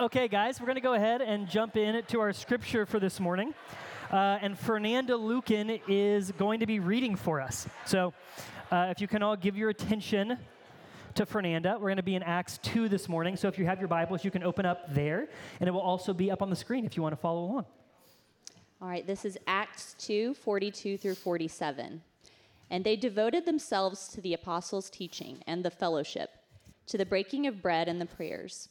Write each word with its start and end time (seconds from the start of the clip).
Okay, 0.00 0.28
guys, 0.28 0.58
we're 0.58 0.64
going 0.64 0.76
to 0.76 0.80
go 0.80 0.94
ahead 0.94 1.20
and 1.20 1.46
jump 1.46 1.76
in 1.76 2.02
to 2.04 2.20
our 2.20 2.32
scripture 2.32 2.86
for 2.86 2.98
this 2.98 3.20
morning. 3.20 3.52
Uh, 4.10 4.38
and 4.40 4.58
Fernanda 4.58 5.14
Lucan 5.14 5.78
is 5.86 6.32
going 6.32 6.60
to 6.60 6.66
be 6.66 6.80
reading 6.80 7.14
for 7.14 7.38
us. 7.38 7.68
So 7.84 8.14
uh, 8.70 8.86
if 8.88 9.02
you 9.02 9.06
can 9.06 9.22
all 9.22 9.36
give 9.36 9.58
your 9.58 9.68
attention 9.68 10.38
to 11.16 11.26
Fernanda, 11.26 11.74
we're 11.74 11.88
going 11.88 11.98
to 11.98 12.02
be 12.02 12.14
in 12.14 12.22
Acts 12.22 12.56
2 12.62 12.88
this 12.88 13.10
morning. 13.10 13.36
So 13.36 13.46
if 13.46 13.58
you 13.58 13.66
have 13.66 13.78
your 13.78 13.88
Bibles, 13.88 14.24
you 14.24 14.30
can 14.30 14.42
open 14.42 14.64
up 14.64 14.86
there, 14.94 15.28
and 15.60 15.68
it 15.68 15.70
will 15.70 15.82
also 15.82 16.14
be 16.14 16.30
up 16.30 16.40
on 16.40 16.48
the 16.48 16.56
screen 16.56 16.86
if 16.86 16.96
you 16.96 17.02
want 17.02 17.12
to 17.12 17.20
follow 17.20 17.44
along. 17.44 17.66
All 18.80 18.88
right, 18.88 19.06
this 19.06 19.26
is 19.26 19.36
Acts 19.46 19.96
2 19.98 20.32
42 20.32 20.96
through 20.96 21.14
47. 21.14 22.00
And 22.70 22.84
they 22.84 22.96
devoted 22.96 23.44
themselves 23.44 24.08
to 24.14 24.22
the 24.22 24.32
apostles' 24.32 24.88
teaching 24.88 25.42
and 25.46 25.62
the 25.62 25.70
fellowship, 25.70 26.30
to 26.86 26.96
the 26.96 27.04
breaking 27.04 27.46
of 27.46 27.60
bread 27.60 27.86
and 27.86 28.00
the 28.00 28.06
prayers. 28.06 28.70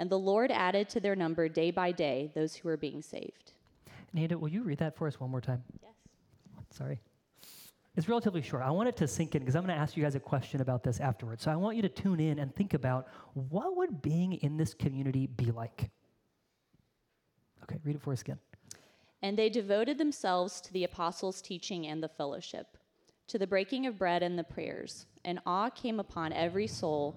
And 0.00 0.08
the 0.08 0.18
Lord 0.18 0.50
added 0.50 0.88
to 0.88 1.00
their 1.00 1.14
number 1.14 1.46
day 1.46 1.70
by 1.70 1.92
day 1.92 2.30
those 2.34 2.56
who 2.56 2.70
were 2.70 2.78
being 2.78 3.02
saved. 3.02 3.52
Nanda, 4.14 4.38
will 4.38 4.48
you 4.48 4.62
read 4.62 4.78
that 4.78 4.96
for 4.96 5.06
us 5.06 5.20
one 5.20 5.30
more 5.30 5.42
time? 5.42 5.62
Yes. 5.82 5.92
Sorry. 6.70 6.98
It's 7.96 8.08
relatively 8.08 8.40
short. 8.40 8.62
I 8.62 8.70
want 8.70 8.88
it 8.88 8.96
to 8.96 9.06
sink 9.06 9.34
in 9.34 9.42
because 9.42 9.54
I'm 9.54 9.62
going 9.62 9.76
to 9.76 9.80
ask 9.80 9.98
you 9.98 10.02
guys 10.02 10.14
a 10.14 10.20
question 10.20 10.62
about 10.62 10.82
this 10.82 11.00
afterwards. 11.00 11.42
So 11.42 11.50
I 11.50 11.56
want 11.56 11.76
you 11.76 11.82
to 11.82 11.88
tune 11.90 12.18
in 12.18 12.38
and 12.38 12.54
think 12.54 12.72
about 12.72 13.08
what 13.34 13.76
would 13.76 14.00
being 14.00 14.32
in 14.32 14.56
this 14.56 14.72
community 14.72 15.26
be 15.26 15.50
like? 15.50 15.90
Okay, 17.64 17.76
read 17.84 17.96
it 17.96 18.00
for 18.00 18.14
us 18.14 18.22
again. 18.22 18.38
And 19.20 19.36
they 19.36 19.50
devoted 19.50 19.98
themselves 19.98 20.62
to 20.62 20.72
the 20.72 20.84
apostles' 20.84 21.42
teaching 21.42 21.86
and 21.86 22.02
the 22.02 22.08
fellowship, 22.08 22.78
to 23.26 23.38
the 23.38 23.46
breaking 23.46 23.84
of 23.84 23.98
bread 23.98 24.22
and 24.22 24.38
the 24.38 24.44
prayers. 24.44 25.04
And 25.26 25.40
awe 25.44 25.68
came 25.68 26.00
upon 26.00 26.32
every 26.32 26.68
soul, 26.68 27.16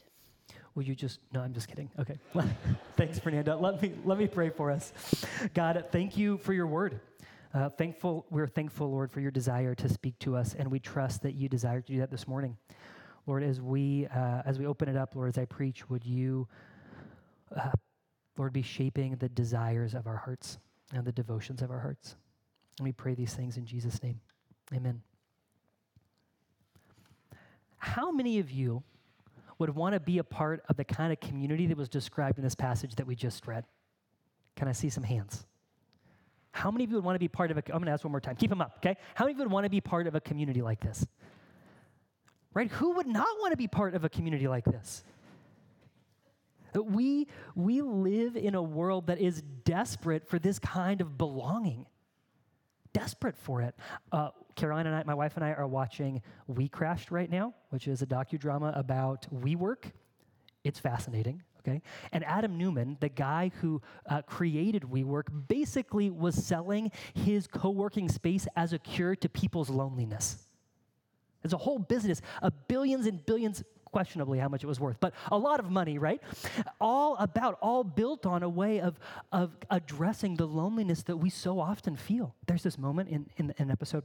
Will 0.73 0.83
you 0.83 0.95
just, 0.95 1.19
no, 1.33 1.41
I'm 1.41 1.53
just 1.53 1.67
kidding. 1.67 1.89
Okay. 1.99 2.17
Thanks, 2.95 3.19
Fernanda. 3.19 3.55
Let 3.55 3.81
me, 3.81 3.93
let 4.05 4.17
me 4.17 4.27
pray 4.27 4.49
for 4.49 4.71
us. 4.71 4.93
God, 5.53 5.83
thank 5.91 6.15
you 6.15 6.37
for 6.37 6.53
your 6.53 6.67
word. 6.67 7.01
Uh, 7.53 7.67
thankful, 7.69 8.25
we're 8.29 8.47
thankful, 8.47 8.89
Lord, 8.89 9.11
for 9.11 9.19
your 9.19 9.31
desire 9.31 9.75
to 9.75 9.89
speak 9.89 10.17
to 10.19 10.37
us, 10.37 10.55
and 10.57 10.71
we 10.71 10.79
trust 10.79 11.21
that 11.23 11.33
you 11.33 11.49
desire 11.49 11.81
to 11.81 11.93
do 11.93 11.99
that 11.99 12.09
this 12.09 12.25
morning. 12.25 12.55
Lord, 13.27 13.43
as 13.43 13.59
we, 13.59 14.07
uh, 14.07 14.43
as 14.45 14.57
we 14.57 14.65
open 14.65 14.87
it 14.87 14.95
up, 14.95 15.15
Lord, 15.15 15.27
as 15.27 15.37
I 15.37 15.43
preach, 15.43 15.89
would 15.89 16.05
you, 16.05 16.47
uh, 17.55 17.71
Lord, 18.37 18.53
be 18.53 18.61
shaping 18.61 19.17
the 19.17 19.27
desires 19.27 19.93
of 19.93 20.07
our 20.07 20.15
hearts 20.15 20.57
and 20.93 21.03
the 21.03 21.11
devotions 21.11 21.61
of 21.61 21.69
our 21.69 21.79
hearts. 21.79 22.15
And 22.79 22.85
we 22.85 22.93
pray 22.93 23.13
these 23.13 23.33
things 23.33 23.57
in 23.57 23.65
Jesus' 23.65 24.01
name. 24.01 24.21
Amen. 24.73 25.01
How 27.77 28.11
many 28.11 28.39
of 28.39 28.49
you 28.49 28.83
would 29.61 29.75
want 29.75 29.93
to 29.93 29.99
be 29.99 30.17
a 30.17 30.23
part 30.23 30.63
of 30.69 30.75
the 30.75 30.83
kind 30.83 31.13
of 31.13 31.19
community 31.19 31.67
that 31.67 31.77
was 31.77 31.87
described 31.87 32.37
in 32.39 32.43
this 32.43 32.55
passage 32.55 32.95
that 32.95 33.05
we 33.05 33.15
just 33.15 33.45
read? 33.47 33.63
Can 34.55 34.67
I 34.67 34.71
see 34.71 34.89
some 34.89 35.03
hands? 35.03 35.45
How 36.51 36.71
many 36.71 36.83
of 36.83 36.89
you 36.89 36.97
would 36.97 37.05
want 37.05 37.15
to 37.15 37.19
be 37.19 37.27
part 37.27 37.51
of 37.51 37.57
a, 37.57 37.63
I'm 37.67 37.73
going 37.73 37.85
to 37.85 37.91
ask 37.91 38.03
one 38.03 38.11
more 38.11 38.19
time. 38.19 38.35
Keep 38.35 38.49
them 38.49 38.59
up, 38.59 38.73
okay? 38.77 38.97
How 39.13 39.25
many 39.25 39.33
of 39.33 39.37
you 39.37 39.45
would 39.45 39.51
want 39.51 39.65
to 39.65 39.69
be 39.69 39.79
part 39.79 40.07
of 40.07 40.15
a 40.15 40.19
community 40.19 40.61
like 40.61 40.81
this? 40.81 41.05
Right? 42.53 42.69
Who 42.71 42.95
would 42.95 43.07
not 43.07 43.27
want 43.39 43.51
to 43.51 43.57
be 43.57 43.67
part 43.67 43.93
of 43.93 44.03
a 44.03 44.09
community 44.09 44.47
like 44.47 44.65
this? 44.65 45.03
We, 46.73 47.27
we 47.55 47.81
live 47.81 48.35
in 48.35 48.55
a 48.55 48.63
world 48.63 49.07
that 49.07 49.19
is 49.19 49.43
desperate 49.63 50.27
for 50.27 50.39
this 50.39 50.57
kind 50.57 51.01
of 51.01 51.17
belonging. 51.17 51.85
Desperate 52.93 53.37
for 53.37 53.61
it. 53.61 53.75
Uh, 54.11 54.29
Caroline 54.55 54.87
and 54.87 54.95
I, 54.95 55.03
my 55.03 55.13
wife 55.13 55.35
and 55.35 55.45
I, 55.45 55.53
are 55.53 55.67
watching 55.67 56.21
We 56.47 56.67
Crashed 56.67 57.11
right 57.11 57.29
now, 57.29 57.53
which 57.69 57.87
is 57.87 58.01
a 58.01 58.05
docudrama 58.05 58.77
about 58.77 59.27
WeWork. 59.33 59.91
It's 60.63 60.79
fascinating 60.79 61.43
okay? 61.61 61.81
And 62.11 62.23
Adam 62.25 62.57
Neumann, 62.57 62.97
the 62.99 63.09
guy 63.09 63.51
who 63.61 63.81
uh, 64.09 64.21
created 64.23 64.83
WeWork, 64.83 65.27
basically 65.47 66.09
was 66.09 66.35
selling 66.35 66.91
his 67.13 67.47
co 67.47 67.69
working 67.69 68.09
space 68.09 68.47
as 68.55 68.73
a 68.73 68.79
cure 68.79 69.15
to 69.17 69.29
people's 69.29 69.69
loneliness. 69.69 70.37
It's 71.43 71.53
a 71.53 71.57
whole 71.57 71.79
business 71.79 72.21
of 72.41 72.53
billions 72.67 73.07
and 73.07 73.25
billions, 73.25 73.63
questionably 73.85 74.37
how 74.39 74.47
much 74.47 74.63
it 74.63 74.67
was 74.67 74.79
worth, 74.79 74.97
but 74.99 75.13
a 75.31 75.37
lot 75.37 75.59
of 75.59 75.69
money, 75.69 75.97
right? 75.97 76.21
All 76.79 77.15
about, 77.17 77.57
all 77.61 77.83
built 77.83 78.25
on 78.25 78.43
a 78.43 78.49
way 78.49 78.79
of, 78.79 78.99
of 79.31 79.51
addressing 79.69 80.35
the 80.35 80.45
loneliness 80.45 81.03
that 81.03 81.17
we 81.17 81.29
so 81.29 81.59
often 81.59 81.95
feel. 81.95 82.35
There's 82.47 82.63
this 82.63 82.77
moment 82.77 83.09
in, 83.09 83.27
in, 83.37 83.53
in 83.57 83.65
an 83.65 83.71
episode 83.71 84.03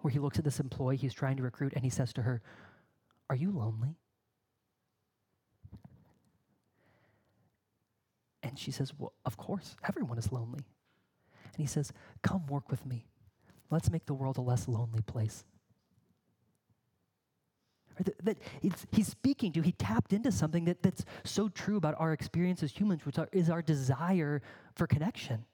where 0.00 0.10
he 0.10 0.18
looks 0.18 0.38
at 0.38 0.44
this 0.44 0.60
employee 0.60 0.96
he's 0.96 1.14
trying 1.14 1.36
to 1.36 1.42
recruit 1.42 1.72
and 1.74 1.84
he 1.84 1.90
says 1.90 2.12
to 2.14 2.22
her, 2.22 2.40
Are 3.28 3.36
you 3.36 3.50
lonely? 3.50 3.96
And 8.42 8.58
she 8.58 8.70
says, 8.70 8.92
Well, 8.96 9.12
of 9.24 9.36
course, 9.36 9.76
everyone 9.86 10.18
is 10.18 10.32
lonely. 10.32 10.64
And 11.44 11.56
he 11.56 11.66
says, 11.66 11.92
Come 12.22 12.46
work 12.46 12.70
with 12.70 12.86
me. 12.86 13.06
Let's 13.70 13.90
make 13.90 14.06
the 14.06 14.14
world 14.14 14.38
a 14.38 14.42
less 14.42 14.68
lonely 14.68 15.02
place. 15.02 15.44
That, 18.02 18.24
that 18.24 18.38
he's 18.92 19.08
speaking 19.08 19.52
to, 19.52 19.60
he 19.60 19.72
tapped 19.72 20.12
into 20.12 20.30
something 20.30 20.64
that, 20.66 20.82
that's 20.82 21.04
so 21.24 21.48
true 21.48 21.76
about 21.76 21.96
our 21.98 22.12
experience 22.12 22.62
as 22.62 22.70
humans, 22.70 23.04
which 23.04 23.18
are, 23.18 23.28
is 23.32 23.50
our 23.50 23.60
desire 23.60 24.40
for 24.74 24.86
connection. 24.86 25.44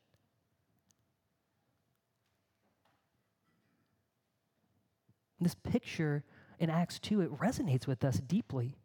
This 5.40 5.54
picture 5.54 6.24
in 6.58 6.70
Acts 6.70 6.98
2, 7.00 7.20
it 7.20 7.38
resonates 7.38 7.86
with 7.86 8.04
us 8.04 8.18
deeply. 8.18 8.76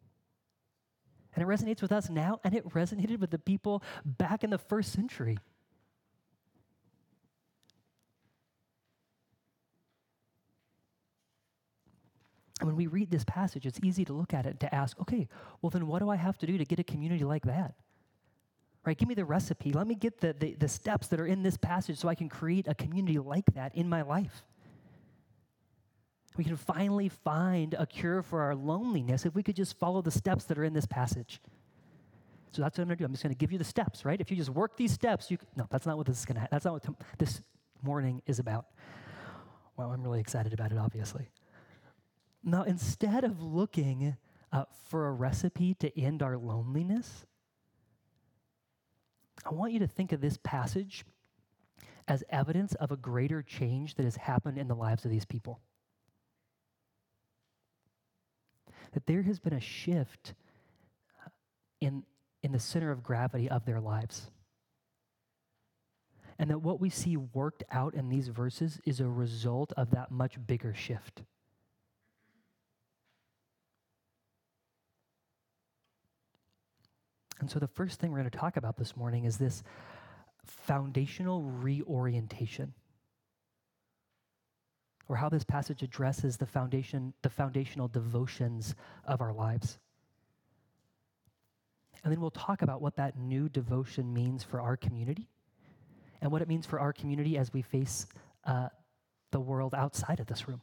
And 1.34 1.42
it 1.42 1.46
resonates 1.46 1.80
with 1.80 1.92
us 1.92 2.10
now, 2.10 2.40
and 2.42 2.54
it 2.54 2.68
resonated 2.70 3.20
with 3.20 3.30
the 3.30 3.38
people 3.38 3.82
back 4.04 4.42
in 4.42 4.50
the 4.50 4.58
first 4.58 4.92
century. 4.92 5.38
And 12.60 12.68
when 12.68 12.76
we 12.76 12.86
read 12.88 13.10
this 13.10 13.24
passage, 13.24 13.64
it's 13.64 13.80
easy 13.82 14.04
to 14.04 14.12
look 14.12 14.34
at 14.34 14.44
it 14.44 14.60
to 14.60 14.74
ask, 14.74 15.00
okay, 15.00 15.28
well, 15.62 15.70
then 15.70 15.86
what 15.86 16.00
do 16.00 16.10
I 16.10 16.16
have 16.16 16.36
to 16.38 16.46
do 16.46 16.58
to 16.58 16.64
get 16.64 16.78
a 16.78 16.84
community 16.84 17.24
like 17.24 17.44
that? 17.44 17.74
Right? 18.84 18.96
Give 18.96 19.08
me 19.08 19.14
the 19.14 19.24
recipe. 19.24 19.72
Let 19.72 19.86
me 19.86 19.94
get 19.94 20.20
the, 20.20 20.34
the, 20.38 20.54
the 20.54 20.68
steps 20.68 21.06
that 21.08 21.20
are 21.20 21.26
in 21.26 21.42
this 21.42 21.56
passage 21.56 21.98
so 21.98 22.08
I 22.08 22.14
can 22.14 22.28
create 22.28 22.68
a 22.68 22.74
community 22.74 23.18
like 23.18 23.46
that 23.54 23.74
in 23.74 23.88
my 23.88 24.02
life. 24.02 24.42
We 26.36 26.44
can 26.44 26.56
finally 26.56 27.08
find 27.08 27.74
a 27.74 27.86
cure 27.86 28.22
for 28.22 28.40
our 28.40 28.54
loneliness 28.54 29.26
if 29.26 29.34
we 29.34 29.42
could 29.42 29.56
just 29.56 29.78
follow 29.78 30.00
the 30.00 30.10
steps 30.10 30.44
that 30.44 30.58
are 30.58 30.64
in 30.64 30.72
this 30.72 30.86
passage. 30.86 31.40
So 32.52 32.62
that's 32.62 32.78
what 32.78 32.82
I'm 32.82 32.88
going 32.88 32.98
to 32.98 33.02
do. 33.02 33.04
I'm 33.04 33.12
just 33.12 33.22
going 33.22 33.34
to 33.34 33.38
give 33.38 33.52
you 33.52 33.58
the 33.58 33.64
steps, 33.64 34.04
right? 34.04 34.20
If 34.20 34.30
you 34.30 34.36
just 34.36 34.50
work 34.50 34.76
these 34.76 34.92
steps, 34.92 35.30
you 35.30 35.38
no, 35.56 35.66
that's 35.70 35.86
not 35.86 35.96
what 35.96 36.06
this 36.06 36.18
is 36.18 36.24
going 36.24 36.40
to. 36.40 36.48
That's 36.50 36.64
not 36.64 36.74
what 36.74 36.86
this 37.18 37.42
morning 37.82 38.22
is 38.26 38.38
about. 38.38 38.66
Well, 39.76 39.92
I'm 39.92 40.02
really 40.02 40.20
excited 40.20 40.52
about 40.52 40.72
it, 40.72 40.78
obviously. 40.78 41.30
Now, 42.42 42.62
instead 42.62 43.24
of 43.24 43.40
looking 43.40 44.16
uh, 44.52 44.64
for 44.88 45.06
a 45.06 45.12
recipe 45.12 45.74
to 45.74 46.00
end 46.00 46.22
our 46.22 46.36
loneliness, 46.36 47.24
I 49.44 49.50
want 49.50 49.72
you 49.72 49.78
to 49.80 49.86
think 49.86 50.12
of 50.12 50.20
this 50.20 50.38
passage 50.42 51.04
as 52.08 52.24
evidence 52.30 52.74
of 52.74 52.90
a 52.90 52.96
greater 52.96 53.42
change 53.42 53.94
that 53.94 54.04
has 54.04 54.16
happened 54.16 54.58
in 54.58 54.68
the 54.68 54.74
lives 54.74 55.04
of 55.04 55.10
these 55.10 55.24
people. 55.24 55.60
That 58.92 59.06
there 59.06 59.22
has 59.22 59.38
been 59.38 59.52
a 59.52 59.60
shift 59.60 60.34
in, 61.80 62.04
in 62.42 62.52
the 62.52 62.58
center 62.58 62.90
of 62.90 63.02
gravity 63.02 63.48
of 63.48 63.64
their 63.64 63.80
lives. 63.80 64.30
and 66.38 66.48
that 66.48 66.62
what 66.62 66.80
we 66.80 66.88
see 66.88 67.18
worked 67.18 67.64
out 67.70 67.94
in 67.94 68.08
these 68.08 68.28
verses 68.28 68.80
is 68.86 68.98
a 68.98 69.06
result 69.06 69.72
of 69.76 69.90
that 69.90 70.10
much 70.10 70.38
bigger 70.46 70.72
shift. 70.72 71.22
And 77.40 77.50
so, 77.50 77.58
the 77.58 77.68
first 77.68 78.00
thing 78.00 78.10
we're 78.10 78.18
going 78.18 78.30
to 78.30 78.38
talk 78.38 78.56
about 78.56 78.76
this 78.76 78.96
morning 78.96 79.24
is 79.24 79.38
this 79.38 79.62
foundational 80.44 81.42
reorientation, 81.42 82.74
or 85.10 85.16
how 85.16 85.28
this 85.28 85.42
passage 85.42 85.82
addresses 85.82 86.36
the 86.36 86.46
foundation, 86.46 87.12
the 87.22 87.28
foundational 87.28 87.88
devotions 87.88 88.76
of 89.04 89.20
our 89.20 89.32
lives. 89.32 89.80
And 92.04 92.12
then 92.12 92.20
we'll 92.20 92.30
talk 92.30 92.62
about 92.62 92.80
what 92.80 92.94
that 92.94 93.18
new 93.18 93.48
devotion 93.48 94.14
means 94.14 94.44
for 94.44 94.60
our 94.60 94.76
community 94.76 95.26
and 96.22 96.30
what 96.30 96.42
it 96.42 96.48
means 96.48 96.64
for 96.64 96.78
our 96.78 96.92
community 96.92 97.36
as 97.36 97.52
we 97.52 97.60
face 97.60 98.06
uh, 98.44 98.68
the 99.32 99.40
world 99.40 99.74
outside 99.74 100.20
of 100.20 100.28
this 100.28 100.46
room. 100.46 100.60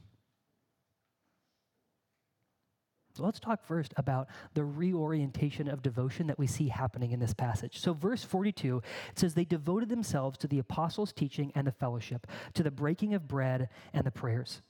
So 3.18 3.24
let's 3.24 3.40
talk 3.40 3.66
first 3.66 3.96
about 3.98 4.28
the 4.54 4.64
reorientation 4.64 5.68
of 5.68 5.82
devotion 5.82 6.28
that 6.28 6.38
we 6.38 6.46
see 6.46 6.68
happening 6.68 7.12
in 7.12 7.20
this 7.20 7.34
passage. 7.34 7.80
So, 7.80 7.94
verse 7.94 8.24
42, 8.24 8.78
it 9.10 9.18
says, 9.18 9.34
They 9.34 9.44
devoted 9.44 9.90
themselves 9.90 10.38
to 10.38 10.48
the 10.48 10.60
apostles' 10.60 11.14
teaching 11.14 11.52
and 11.56 11.66
the 11.66 11.72
fellowship, 11.72 12.28
to 12.54 12.62
the 12.62 12.70
breaking 12.70 13.16
of 13.16 13.28
bread 13.28 13.70
and 13.92 14.06
the 14.06 14.12
prayers. 14.12 14.62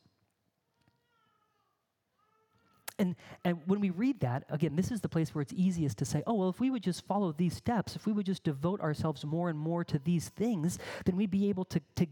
And, 2.98 3.18
and 3.44 3.60
when 3.66 3.82
we 3.82 3.90
read 3.90 4.22
that, 4.22 4.46
again, 4.50 4.78
this 4.78 4.92
is 4.92 5.02
the 5.02 5.10
place 5.10 5.36
where 5.36 5.42
it's 5.42 5.54
easiest 5.54 5.98
to 5.98 6.06
say, 6.06 6.24
oh, 6.26 6.36
well, 6.36 6.50
if 6.50 6.62
we 6.62 6.72
would 6.72 6.82
just 6.82 7.06
follow 7.06 7.34
these 7.34 7.56
steps, 7.56 7.98
if 7.98 8.06
we 8.08 8.14
would 8.14 8.26
just 8.26 8.46
devote 8.46 8.80
ourselves 8.80 9.26
more 9.26 9.50
and 9.50 9.60
more 9.60 9.84
to 9.84 10.00
these 10.00 10.30
things, 10.30 10.80
then 11.04 11.18
we'd 11.18 11.30
be 11.30 11.50
able 11.50 11.66
to, 11.66 11.82
to, 11.96 12.08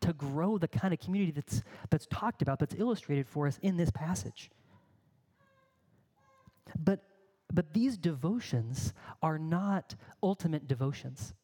to 0.00 0.14
grow 0.14 0.56
the 0.56 0.68
kind 0.68 0.94
of 0.94 1.00
community 1.00 1.32
that's, 1.32 1.62
that's 1.90 2.06
talked 2.06 2.40
about, 2.40 2.58
that's 2.58 2.74
illustrated 2.76 3.28
for 3.28 3.46
us 3.46 3.58
in 3.62 3.76
this 3.76 3.90
passage. 3.90 4.50
But, 6.78 7.02
but 7.52 7.72
these 7.72 7.96
devotions 7.96 8.92
are 9.22 9.38
not 9.38 9.94
ultimate 10.22 10.68
devotions. 10.68 11.34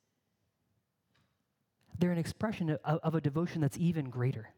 They're 1.99 2.13
an 2.13 2.19
expression 2.19 2.71
of, 2.71 3.01
of 3.03 3.15
a 3.15 3.21
devotion 3.21 3.61
that's 3.61 3.79
even 3.79 4.11
greater. 4.11 4.51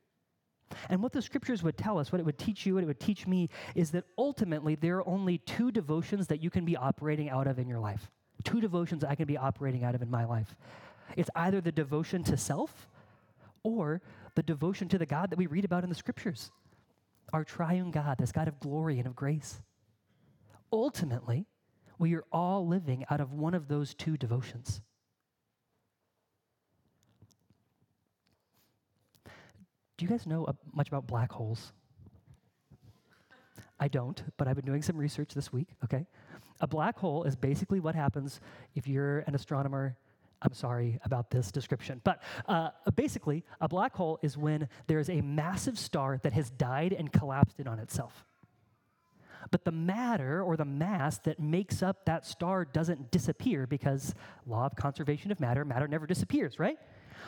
And 0.91 1.03
what 1.03 1.12
the 1.12 1.23
scriptures 1.23 1.62
would 1.62 1.76
tell 1.76 1.99
us, 1.99 2.12
what 2.12 2.20
it 2.20 2.25
would 2.25 2.38
teach 2.38 2.67
you, 2.67 2.75
what 2.75 2.85
it 2.85 2.87
would 2.87 3.00
teach 3.00 3.26
me, 3.26 3.49
is 3.75 3.91
that 3.93 4.05
ultimately 4.17 4.75
there 4.75 4.99
are 4.99 5.09
only 5.09 5.38
two 5.38 5.70
devotions 5.70 6.26
that 6.26 6.43
you 6.43 6.50
can 6.50 6.65
be 6.65 6.76
operating 6.76 7.31
out 7.31 7.47
of 7.47 7.59
in 7.59 7.69
your 7.69 7.81
life. 7.81 8.11
Two 8.44 8.61
devotions 8.61 9.03
I 9.03 9.14
can 9.14 9.26
be 9.26 9.37
operating 9.37 9.85
out 9.85 9.94
of 9.94 10.03
in 10.03 10.11
my 10.11 10.25
life. 10.25 10.55
It's 11.17 11.31
either 11.35 11.61
the 11.61 11.73
devotion 11.73 12.23
to 12.25 12.37
self 12.37 12.88
or 13.62 14.03
the 14.35 14.43
devotion 14.43 14.88
to 14.91 14.99
the 14.99 15.06
God 15.06 15.31
that 15.31 15.38
we 15.38 15.47
read 15.47 15.64
about 15.64 15.82
in 15.85 15.88
the 15.88 15.94
scriptures, 15.94 16.50
our 17.32 17.44
triune 17.44 17.91
God, 17.91 18.19
this 18.19 18.32
God 18.32 18.47
of 18.47 18.61
glory 18.61 18.99
and 18.99 19.06
of 19.06 19.17
grace. 19.17 19.61
Ultimately, 20.73 21.47
we 21.99 22.15
are 22.15 22.25
all 22.31 22.67
living 22.67 23.05
out 23.11 23.20
of 23.20 23.32
one 23.32 23.55
of 23.55 23.69
those 23.69 23.94
two 23.94 24.17
devotions. 24.17 24.81
Do 29.97 30.05
you 30.05 30.09
guys 30.09 30.26
know 30.26 30.44
uh, 30.44 30.53
much 30.73 30.88
about 30.88 31.06
black 31.06 31.32
holes? 31.32 31.73
I 33.81 33.88
don't, 33.88 34.23
but 34.37 34.47
I've 34.49 34.56
been 34.56 34.65
doing 34.65 34.82
some 34.82 34.97
research 34.97 35.35
this 35.35 35.53
week, 35.53 35.69
okay? 35.85 36.06
A 36.61 36.67
black 36.67 36.97
hole 36.97 37.25
is 37.25 37.37
basically 37.37 37.81
what 37.81 37.94
happens 37.94 38.41
if 38.75 38.87
you're 38.87 39.21
an 39.21 39.35
astronomer. 39.35 39.97
I'm 40.43 40.53
sorry 40.53 41.00
about 41.05 41.31
this 41.31 41.50
description, 41.50 42.00
but 42.05 42.23
uh, 42.47 42.71
basically, 42.94 43.44
a 43.61 43.69
black 43.69 43.94
hole 43.94 44.21
is 44.23 44.37
when 44.37 44.69
there's 44.87 45.11
a 45.11 45.21
massive 45.21 45.76
star 45.76 46.21
that 46.23 46.32
has 46.32 46.50
died 46.50 46.93
and 46.93 47.12
collapsed 47.12 47.59
in 47.59 47.67
on 47.67 47.81
itself. 47.81 48.25
But 49.50 49.64
the 49.64 49.73
matter 49.73 50.43
or 50.43 50.56
the 50.56 50.64
mass 50.64 51.19
that 51.20 51.40
makes 51.40 51.82
up 51.82 52.05
that 52.06 52.26
star 52.26 52.64
doesn't 52.64 53.11
disappear 53.11 53.67
because 53.67 54.14
law 54.46 54.67
of 54.67 54.76
conservation 54.76 55.31
of 55.31 55.40
matter, 55.40 55.64
matter 55.64 55.88
never 55.88 56.06
disappears, 56.06 56.58
right? 56.58 56.79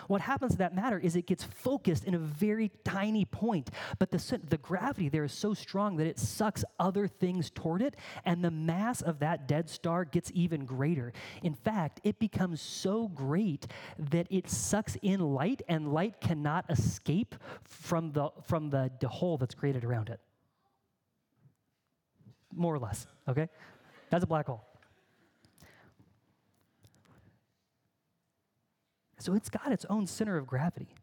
What 0.06 0.20
happens 0.20 0.52
to 0.52 0.58
that 0.58 0.74
matter 0.74 0.98
is 0.98 1.16
it 1.16 1.26
gets 1.26 1.44
focused 1.44 2.04
in 2.04 2.14
a 2.14 2.18
very 2.18 2.70
tiny 2.84 3.24
point, 3.24 3.70
but 3.98 4.10
the, 4.10 4.40
the 4.48 4.58
gravity 4.58 5.08
there 5.08 5.24
is 5.24 5.32
so 5.32 5.54
strong 5.54 5.96
that 5.96 6.06
it 6.06 6.18
sucks 6.18 6.64
other 6.78 7.06
things 7.06 7.50
toward 7.50 7.82
it, 7.82 7.96
and 8.24 8.44
the 8.44 8.50
mass 8.50 9.02
of 9.02 9.18
that 9.20 9.48
dead 9.48 9.68
star 9.68 10.04
gets 10.04 10.30
even 10.34 10.64
greater. 10.64 11.12
In 11.42 11.54
fact, 11.54 12.00
it 12.04 12.18
becomes 12.18 12.60
so 12.60 13.08
great 13.08 13.66
that 13.98 14.26
it 14.30 14.48
sucks 14.48 14.96
in 15.02 15.20
light, 15.20 15.62
and 15.68 15.92
light 15.92 16.20
cannot 16.20 16.64
escape 16.70 17.34
from 17.62 18.12
the, 18.12 18.30
from 18.44 18.70
the, 18.70 18.90
the 19.00 19.08
hole 19.08 19.38
that's 19.38 19.54
created 19.54 19.84
around 19.84 20.08
it. 20.08 20.20
More 22.52 22.75
or 22.75 22.79
less, 22.79 23.06
okay? 23.29 23.49
That's 24.11 24.25
a 24.25 24.26
black 24.26 24.47
hole. 24.47 24.64
So 29.19 29.35
it's 29.35 29.50
got 29.50 29.70
its 29.70 29.85
own 29.91 30.06
center 30.06 30.37
of 30.37 30.47
gravity. 30.47 30.94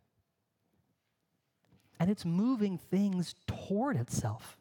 And 2.00 2.10
it's 2.10 2.26
moving 2.26 2.78
things 2.78 3.36
toward 3.46 3.96
itself 3.96 4.58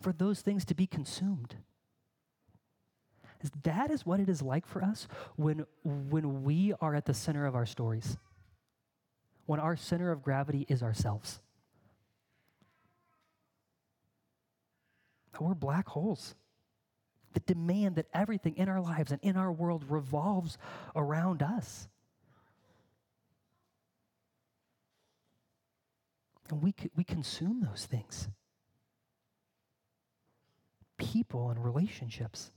for 0.00 0.12
those 0.12 0.40
things 0.40 0.64
to 0.66 0.74
be 0.74 0.86
consumed. 0.86 1.56
That 3.62 3.90
is 3.90 4.04
what 4.04 4.20
it 4.20 4.28
is 4.28 4.42
like 4.42 4.66
for 4.66 4.82
us 4.82 5.08
when, 5.36 5.64
when 5.84 6.42
we 6.42 6.74
are 6.80 6.94
at 6.94 7.06
the 7.06 7.14
center 7.14 7.46
of 7.46 7.54
our 7.54 7.66
stories, 7.66 8.18
when 9.46 9.60
our 9.60 9.76
center 9.76 10.12
of 10.12 10.22
gravity 10.22 10.66
is 10.68 10.82
ourselves. 10.82 11.40
We're 15.40 15.54
black 15.54 15.88
holes 15.88 16.34
that 17.32 17.46
demand 17.46 17.96
that 17.96 18.06
everything 18.12 18.56
in 18.56 18.68
our 18.68 18.80
lives 18.80 19.12
and 19.12 19.20
in 19.22 19.36
our 19.36 19.52
world 19.52 19.84
revolves 19.88 20.58
around 20.96 21.42
us. 21.42 21.88
And 26.48 26.62
we, 26.62 26.74
we 26.96 27.04
consume 27.04 27.60
those 27.60 27.86
things 27.86 28.28
people 30.98 31.48
and 31.48 31.64
relationships. 31.64 32.50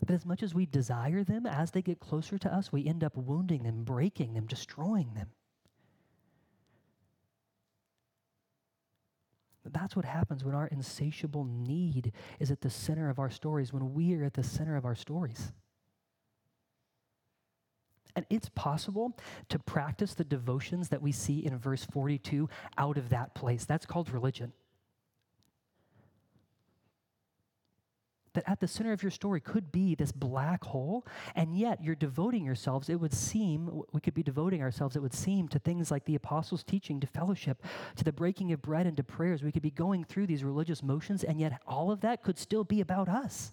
But 0.00 0.12
as 0.12 0.26
much 0.26 0.42
as 0.42 0.54
we 0.54 0.66
desire 0.66 1.22
them, 1.22 1.46
as 1.46 1.70
they 1.70 1.82
get 1.82 2.00
closer 2.00 2.36
to 2.38 2.52
us, 2.52 2.72
we 2.72 2.84
end 2.84 3.04
up 3.04 3.16
wounding 3.16 3.62
them, 3.62 3.84
breaking 3.84 4.34
them, 4.34 4.46
destroying 4.46 5.14
them. 5.14 5.28
That's 9.64 9.96
what 9.96 10.04
happens 10.04 10.44
when 10.44 10.54
our 10.54 10.66
insatiable 10.66 11.44
need 11.44 12.12
is 12.38 12.50
at 12.50 12.60
the 12.60 12.70
center 12.70 13.08
of 13.08 13.18
our 13.18 13.30
stories, 13.30 13.72
when 13.72 13.94
we 13.94 14.14
are 14.14 14.24
at 14.24 14.34
the 14.34 14.42
center 14.42 14.76
of 14.76 14.84
our 14.84 14.94
stories. 14.94 15.52
And 18.16 18.26
it's 18.30 18.48
possible 18.50 19.16
to 19.48 19.58
practice 19.58 20.14
the 20.14 20.24
devotions 20.24 20.88
that 20.90 21.02
we 21.02 21.12
see 21.12 21.44
in 21.44 21.58
verse 21.58 21.84
42 21.84 22.48
out 22.78 22.96
of 22.96 23.08
that 23.08 23.34
place. 23.34 23.64
That's 23.64 23.86
called 23.86 24.10
religion. 24.10 24.52
That 28.34 28.48
at 28.48 28.58
the 28.58 28.66
center 28.66 28.92
of 28.92 29.02
your 29.02 29.12
story 29.12 29.40
could 29.40 29.70
be 29.70 29.94
this 29.94 30.10
black 30.10 30.64
hole, 30.64 31.06
and 31.36 31.56
yet 31.56 31.82
you're 31.82 31.94
devoting 31.94 32.44
yourselves, 32.44 32.88
it 32.88 33.00
would 33.00 33.14
seem, 33.14 33.82
we 33.92 34.00
could 34.00 34.12
be 34.14 34.24
devoting 34.24 34.60
ourselves, 34.60 34.96
it 34.96 35.02
would 35.02 35.14
seem, 35.14 35.46
to 35.48 35.60
things 35.60 35.90
like 35.90 36.04
the 36.04 36.16
apostles' 36.16 36.64
teaching, 36.64 36.98
to 36.98 37.06
fellowship, 37.06 37.62
to 37.94 38.02
the 38.02 38.12
breaking 38.12 38.52
of 38.52 38.60
bread, 38.60 38.86
and 38.86 38.96
to 38.96 39.04
prayers. 39.04 39.44
We 39.44 39.52
could 39.52 39.62
be 39.62 39.70
going 39.70 40.02
through 40.02 40.26
these 40.26 40.42
religious 40.42 40.82
motions, 40.82 41.22
and 41.22 41.38
yet 41.38 41.60
all 41.64 41.92
of 41.92 42.00
that 42.00 42.24
could 42.24 42.38
still 42.38 42.64
be 42.64 42.80
about 42.80 43.08
us. 43.08 43.52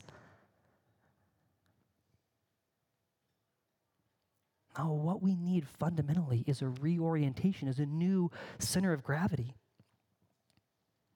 No, 4.78 4.94
what 4.94 5.22
we 5.22 5.36
need 5.36 5.68
fundamentally 5.68 6.44
is 6.48 6.64
a 6.64 6.70
reorientation, 6.70 7.68
is 7.68 7.78
a 7.78 7.86
new 7.86 8.32
center 8.58 8.94
of 8.94 9.04
gravity. 9.04 9.54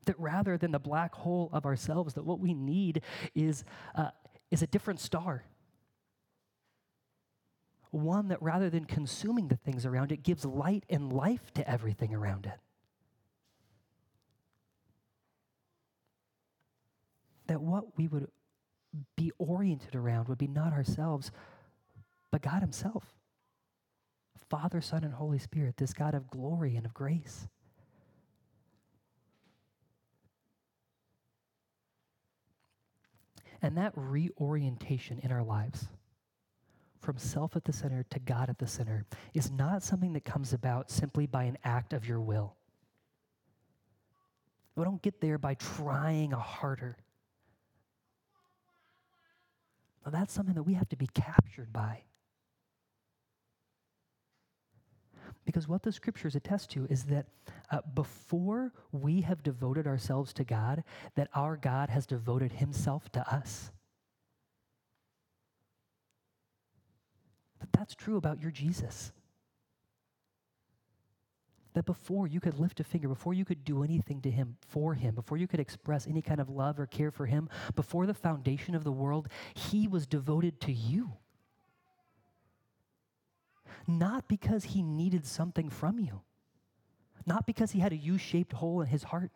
That 0.06 0.20
rather 0.20 0.58
than 0.58 0.72
the 0.72 0.80
black 0.80 1.16
hole 1.16 1.50
of 1.52 1.66
ourselves, 1.66 2.14
that 2.14 2.26
what 2.26 2.40
we 2.40 2.54
need 2.54 3.02
is, 3.34 3.64
uh, 3.96 4.10
is 4.52 4.62
a 4.62 4.68
different 4.68 5.00
star. 5.00 5.44
One 7.92 8.28
that 8.28 8.42
rather 8.42 8.70
than 8.70 8.86
consuming 8.86 9.48
the 9.48 9.56
things 9.56 9.86
around 9.86 10.12
it, 10.12 10.22
gives 10.22 10.46
light 10.46 10.84
and 10.90 11.12
life 11.12 11.54
to 11.56 11.70
everything 11.70 12.14
around 12.14 12.46
it. 12.46 12.60
That 17.48 17.62
what 17.62 17.98
we 17.98 18.08
would 18.08 18.28
be 19.16 19.32
oriented 19.38 19.96
around 19.96 20.28
would 20.28 20.38
be 20.38 20.48
not 20.48 20.74
ourselves, 20.74 21.32
but 22.32 22.42
God 22.42 22.62
Himself. 22.62 23.04
Father, 24.50 24.82
Son, 24.82 25.04
and 25.04 25.14
Holy 25.14 25.40
Spirit, 25.40 25.78
this 25.78 25.94
God 25.94 26.14
of 26.14 26.30
glory 26.30 26.76
and 26.76 26.86
of 26.86 26.94
grace. 26.94 27.48
And 33.62 33.78
that 33.78 33.94
reorientation 33.96 35.20
in 35.20 35.32
our 35.32 35.44
lives 35.44 35.88
from 37.00 37.18
self 37.18 37.56
at 37.56 37.64
the 37.64 37.74
center 37.74 38.04
to 38.10 38.20
God 38.20 38.50
at 38.50 38.58
the 38.58 38.68
center 38.68 39.06
is 39.34 39.52
not 39.52 39.84
something 39.84 40.14
that 40.14 40.26
comes 40.26 40.54
about 40.54 40.90
simply 40.90 41.28
by 41.28 41.44
an 41.44 41.58
act 41.64 41.94
of 41.94 42.08
your 42.08 42.20
will. 42.20 42.56
We 44.76 44.84
don't 44.84 45.02
get 45.02 45.22
there 45.22 45.38
by 45.38 45.54
trying 45.54 46.32
harder. 46.32 46.98
Now, 50.04 50.12
that's 50.12 50.34
something 50.34 50.56
that 50.56 50.64
we 50.64 50.74
have 50.74 50.90
to 50.90 50.98
be 50.98 51.08
captured 51.08 51.72
by. 51.72 52.04
Because 55.46 55.68
what 55.68 55.84
the 55.84 55.92
scriptures 55.92 56.36
attest 56.36 56.72
to 56.72 56.88
is 56.90 57.04
that 57.06 57.28
uh, 57.70 57.82
before 57.94 58.74
we 58.92 59.22
have 59.22 59.44
devoted 59.44 59.86
ourselves 59.86 60.34
to 60.34 60.44
God, 60.44 60.84
that 61.16 61.30
our 61.36 61.56
God 61.56 61.90
has 61.90 62.08
devoted 62.08 62.52
himself 62.54 63.12
to 63.12 63.34
us. 63.34 63.72
That 67.60 67.72
that's 67.72 67.96
true 67.96 68.18
about 68.18 68.42
your 68.42 68.52
Jesus. 68.52 69.12
That 71.74 71.86
before 71.86 72.26
you 72.26 72.40
could 72.40 72.58
lift 72.58 72.80
a 72.80 72.84
finger, 72.84 73.08
before 73.08 73.34
you 73.34 73.46
could 73.46 73.64
do 73.64 73.84
anything 73.84 74.22
to 74.22 74.32
him, 74.32 74.58
for 74.68 74.96
him, 74.96 75.14
before 75.14 75.38
you 75.38 75.48
could 75.48 75.60
express 75.60 76.08
any 76.08 76.22
kind 76.22 76.40
of 76.40 76.50
love 76.50 76.80
or 76.80 76.88
care 76.88 77.12
for 77.12 77.26
him, 77.28 77.50
before 77.76 78.08
the 78.08 78.14
foundation 78.14 78.74
of 78.74 78.84
the 78.84 78.92
world, 78.92 79.28
he 79.54 79.88
was 79.88 80.08
devoted 80.08 80.60
to 80.62 80.72
you 80.72 81.12
not 83.88 84.28
because 84.28 84.64
he 84.64 84.82
needed 84.82 85.26
something 85.26 85.70
from 85.70 86.00
you, 86.00 86.22
not 87.26 87.46
because 87.46 87.72
he 87.72 87.80
had 87.80 87.94
a 87.94 87.98
U 87.98 88.18
shaped 88.18 88.54
hole 88.54 88.82
in 88.82 88.88
his 88.88 89.04
heart. 89.04 89.32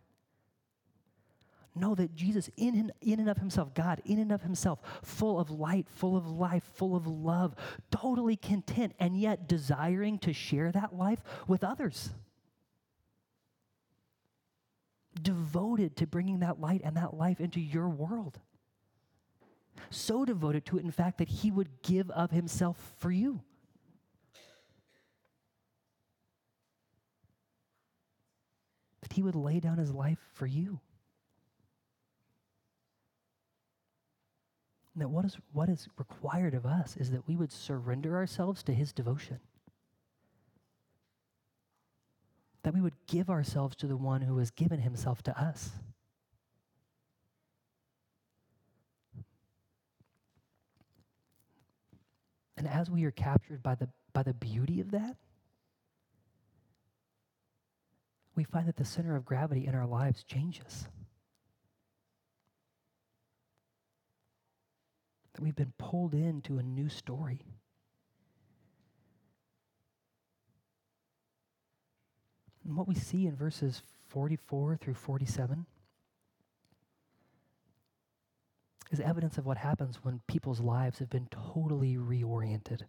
Know 1.75 1.93
that 1.95 2.15
Jesus, 2.15 2.49
in 2.57 2.75
and, 2.75 2.91
in 2.99 3.19
and 3.19 3.29
of 3.29 3.37
himself, 3.37 3.73
God, 3.73 4.01
in 4.03 4.19
and 4.19 4.31
of 4.31 4.41
himself, 4.41 4.79
full 5.03 5.39
of 5.39 5.51
light, 5.51 5.87
full 5.87 6.17
of 6.17 6.27
life, 6.27 6.63
full 6.73 6.95
of 6.95 7.05
love, 7.05 7.55
totally 7.91 8.35
content, 8.35 8.93
and 8.99 9.15
yet 9.15 9.47
desiring 9.47 10.17
to 10.19 10.33
share 10.33 10.71
that 10.71 10.95
life 10.95 11.21
with 11.47 11.63
others. 11.63 12.09
Devoted 15.21 15.95
to 15.97 16.07
bringing 16.07 16.39
that 16.39 16.59
light 16.59 16.81
and 16.83 16.97
that 16.97 17.13
life 17.13 17.39
into 17.39 17.61
your 17.61 17.87
world. 17.87 18.39
So 19.91 20.25
devoted 20.25 20.65
to 20.65 20.79
it, 20.79 20.83
in 20.83 20.91
fact, 20.91 21.19
that 21.19 21.29
he 21.29 21.51
would 21.51 21.81
give 21.83 22.09
of 22.11 22.31
himself 22.31 22.93
for 22.97 23.11
you. 23.11 23.41
That 29.09 29.15
he 29.15 29.23
would 29.23 29.35
lay 29.35 29.59
down 29.59 29.77
his 29.77 29.91
life 29.91 30.19
for 30.33 30.45
you. 30.45 30.79
That 34.95 35.09
what 35.09 35.25
is, 35.25 35.37
what 35.53 35.69
is 35.69 35.87
required 35.97 36.53
of 36.53 36.65
us 36.65 36.97
is 36.97 37.11
that 37.11 37.27
we 37.27 37.35
would 37.35 37.51
surrender 37.51 38.15
ourselves 38.15 38.63
to 38.63 38.73
his 38.73 38.91
devotion. 38.91 39.39
That 42.63 42.73
we 42.73 42.81
would 42.81 42.95
give 43.07 43.29
ourselves 43.29 43.75
to 43.77 43.87
the 43.87 43.95
one 43.95 44.21
who 44.21 44.37
has 44.39 44.51
given 44.51 44.79
himself 44.79 45.23
to 45.23 45.41
us. 45.41 45.71
And 52.57 52.67
as 52.67 52.89
we 52.89 53.05
are 53.05 53.11
captured 53.11 53.63
by 53.63 53.75
the, 53.75 53.87
by 54.11 54.23
the 54.23 54.33
beauty 54.33 54.81
of 54.81 54.91
that, 54.91 55.15
we 58.39 58.45
find 58.45 58.69
that 58.69 58.77
the 58.77 58.85
center 58.85 59.17
of 59.17 59.25
gravity 59.25 59.67
in 59.67 59.75
our 59.75 59.85
lives 59.85 60.23
changes. 60.23 60.87
That 65.33 65.41
we've 65.41 65.57
been 65.57 65.73
pulled 65.77 66.13
into 66.13 66.57
a 66.57 66.63
new 66.63 66.87
story. 66.87 67.41
And 72.63 72.77
what 72.77 72.87
we 72.87 72.95
see 72.95 73.27
in 73.27 73.35
verses 73.35 73.81
44 74.07 74.77
through 74.77 74.93
47 74.93 75.65
is 78.89 79.01
evidence 79.01 79.37
of 79.37 79.45
what 79.45 79.57
happens 79.57 79.97
when 80.01 80.21
people's 80.27 80.61
lives 80.61 80.99
have 80.99 81.09
been 81.09 81.27
totally 81.29 81.97
reoriented. 81.97 82.83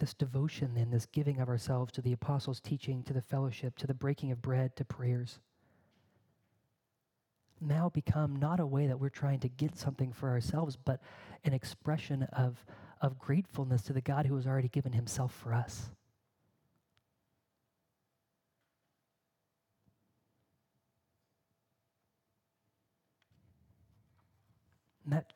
This 0.00 0.14
devotion 0.14 0.76
and 0.76 0.92
this 0.92 1.06
giving 1.06 1.40
of 1.40 1.48
ourselves 1.48 1.92
to 1.92 2.02
the 2.02 2.12
apostles' 2.12 2.60
teaching, 2.60 3.02
to 3.04 3.12
the 3.12 3.22
fellowship, 3.22 3.76
to 3.78 3.86
the 3.86 3.94
breaking 3.94 4.32
of 4.32 4.42
bread, 4.42 4.74
to 4.76 4.84
prayers, 4.84 5.38
now 7.60 7.90
become 7.90 8.36
not 8.36 8.58
a 8.58 8.66
way 8.66 8.86
that 8.86 8.98
we're 8.98 9.10
trying 9.10 9.38
to 9.40 9.48
get 9.48 9.76
something 9.76 10.12
for 10.12 10.30
ourselves, 10.30 10.76
but 10.76 11.00
an 11.44 11.52
expression 11.52 12.22
of, 12.32 12.64
of 13.02 13.18
gratefulness 13.18 13.82
to 13.82 13.92
the 13.92 14.00
God 14.00 14.26
who 14.26 14.34
has 14.36 14.46
already 14.46 14.68
given 14.68 14.92
himself 14.92 15.32
for 15.32 15.52
us. 15.52 15.90
And 25.04 25.12
that, 25.12 25.32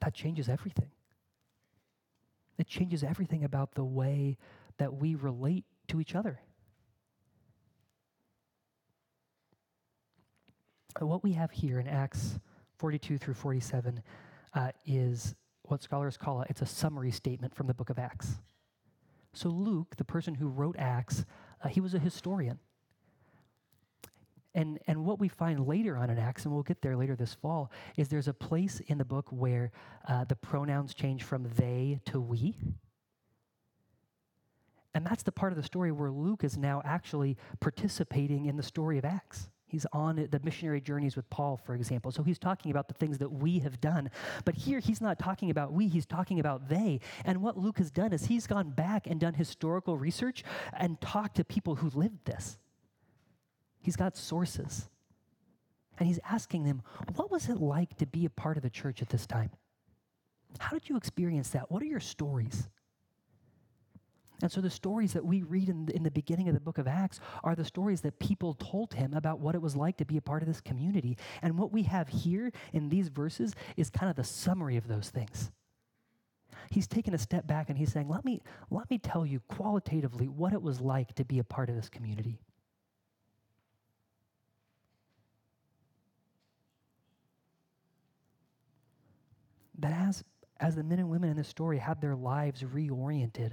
that 0.00 0.14
changes 0.14 0.48
everything. 0.48 0.90
It 2.58 2.66
changes 2.66 3.04
everything 3.04 3.44
about 3.44 3.74
the 3.74 3.84
way 3.84 4.36
that 4.78 4.94
we 4.94 5.14
relate 5.14 5.64
to 5.88 6.00
each 6.00 6.14
other. 6.14 6.40
What 10.98 11.22
we 11.22 11.32
have 11.32 11.52
here 11.52 11.78
in 11.78 11.86
Acts 11.86 12.38
42 12.78 13.18
through 13.18 13.34
47 13.34 14.02
uh, 14.54 14.70
is 14.84 15.34
what 15.62 15.82
scholars 15.82 16.16
call 16.16 16.40
a, 16.40 16.46
it's 16.48 16.62
a 16.62 16.66
summary 16.66 17.12
statement 17.12 17.54
from 17.54 17.66
the 17.66 17.74
book 17.74 17.90
of 17.90 17.98
Acts. 17.98 18.40
So 19.32 19.48
Luke, 19.48 19.96
the 19.96 20.04
person 20.04 20.34
who 20.34 20.48
wrote 20.48 20.76
Acts, 20.78 21.24
uh, 21.62 21.68
he 21.68 21.80
was 21.80 21.94
a 21.94 21.98
historian. 21.98 22.58
And, 24.58 24.80
and 24.88 25.04
what 25.04 25.20
we 25.20 25.28
find 25.28 25.68
later 25.68 25.96
on 25.96 26.10
in 26.10 26.18
Acts, 26.18 26.44
and 26.44 26.52
we'll 26.52 26.64
get 26.64 26.82
there 26.82 26.96
later 26.96 27.14
this 27.14 27.32
fall, 27.32 27.70
is 27.96 28.08
there's 28.08 28.26
a 28.26 28.34
place 28.34 28.80
in 28.88 28.98
the 28.98 29.04
book 29.04 29.28
where 29.30 29.70
uh, 30.08 30.24
the 30.24 30.34
pronouns 30.34 30.94
change 30.94 31.22
from 31.22 31.48
they 31.54 32.00
to 32.06 32.20
we. 32.20 32.56
And 34.94 35.06
that's 35.06 35.22
the 35.22 35.30
part 35.30 35.52
of 35.52 35.56
the 35.56 35.62
story 35.62 35.92
where 35.92 36.10
Luke 36.10 36.42
is 36.42 36.58
now 36.58 36.82
actually 36.84 37.36
participating 37.60 38.46
in 38.46 38.56
the 38.56 38.64
story 38.64 38.98
of 38.98 39.04
Acts. 39.04 39.48
He's 39.68 39.86
on 39.92 40.26
the 40.28 40.40
missionary 40.42 40.80
journeys 40.80 41.14
with 41.14 41.30
Paul, 41.30 41.56
for 41.56 41.76
example. 41.76 42.10
So 42.10 42.24
he's 42.24 42.40
talking 42.40 42.72
about 42.72 42.88
the 42.88 42.94
things 42.94 43.18
that 43.18 43.30
we 43.30 43.60
have 43.60 43.80
done. 43.80 44.10
But 44.44 44.56
here, 44.56 44.80
he's 44.80 45.00
not 45.00 45.20
talking 45.20 45.50
about 45.52 45.72
we, 45.72 45.86
he's 45.86 46.06
talking 46.06 46.40
about 46.40 46.68
they. 46.68 46.98
And 47.24 47.42
what 47.42 47.56
Luke 47.56 47.78
has 47.78 47.92
done 47.92 48.12
is 48.12 48.26
he's 48.26 48.48
gone 48.48 48.70
back 48.70 49.06
and 49.06 49.20
done 49.20 49.34
historical 49.34 49.96
research 49.96 50.42
and 50.76 51.00
talked 51.00 51.36
to 51.36 51.44
people 51.44 51.76
who 51.76 51.90
lived 51.90 52.24
this. 52.24 52.58
He's 53.80 53.96
got 53.96 54.16
sources. 54.16 54.88
And 55.98 56.06
he's 56.06 56.20
asking 56.30 56.64
them, 56.64 56.82
what 57.14 57.30
was 57.30 57.48
it 57.48 57.60
like 57.60 57.96
to 57.98 58.06
be 58.06 58.24
a 58.24 58.30
part 58.30 58.56
of 58.56 58.62
the 58.62 58.70
church 58.70 59.02
at 59.02 59.08
this 59.08 59.26
time? 59.26 59.50
How 60.58 60.70
did 60.70 60.88
you 60.88 60.96
experience 60.96 61.50
that? 61.50 61.70
What 61.70 61.82
are 61.82 61.86
your 61.86 62.00
stories? 62.00 62.68
And 64.40 64.52
so 64.52 64.60
the 64.60 64.70
stories 64.70 65.14
that 65.14 65.24
we 65.24 65.42
read 65.42 65.68
in 65.68 65.86
the, 65.86 65.96
in 65.96 66.04
the 66.04 66.10
beginning 66.10 66.46
of 66.46 66.54
the 66.54 66.60
book 66.60 66.78
of 66.78 66.86
Acts 66.86 67.18
are 67.42 67.56
the 67.56 67.64
stories 67.64 68.02
that 68.02 68.20
people 68.20 68.54
told 68.54 68.94
him 68.94 69.12
about 69.14 69.40
what 69.40 69.56
it 69.56 69.62
was 69.62 69.74
like 69.74 69.96
to 69.96 70.04
be 70.04 70.16
a 70.16 70.22
part 70.22 70.42
of 70.42 70.48
this 70.48 70.60
community. 70.60 71.18
And 71.42 71.58
what 71.58 71.72
we 71.72 71.82
have 71.84 72.08
here 72.08 72.52
in 72.72 72.88
these 72.88 73.08
verses 73.08 73.54
is 73.76 73.90
kind 73.90 74.08
of 74.08 74.16
the 74.16 74.22
summary 74.22 74.76
of 74.76 74.86
those 74.86 75.10
things. 75.10 75.50
He's 76.70 76.86
taken 76.86 77.14
a 77.14 77.18
step 77.18 77.46
back 77.46 77.68
and 77.68 77.76
he's 77.76 77.92
saying, 77.92 78.08
let 78.08 78.24
me, 78.24 78.42
let 78.70 78.88
me 78.90 78.98
tell 78.98 79.26
you 79.26 79.40
qualitatively 79.48 80.28
what 80.28 80.52
it 80.52 80.62
was 80.62 80.80
like 80.80 81.14
to 81.16 81.24
be 81.24 81.40
a 81.40 81.44
part 81.44 81.68
of 81.68 81.74
this 81.74 81.88
community. 81.88 82.38
That 89.78 89.92
as, 89.92 90.24
as 90.60 90.74
the 90.74 90.82
men 90.82 90.98
and 90.98 91.08
women 91.08 91.30
in 91.30 91.36
this 91.36 91.48
story 91.48 91.78
had 91.78 92.00
their 92.00 92.16
lives 92.16 92.62
reoriented 92.62 93.52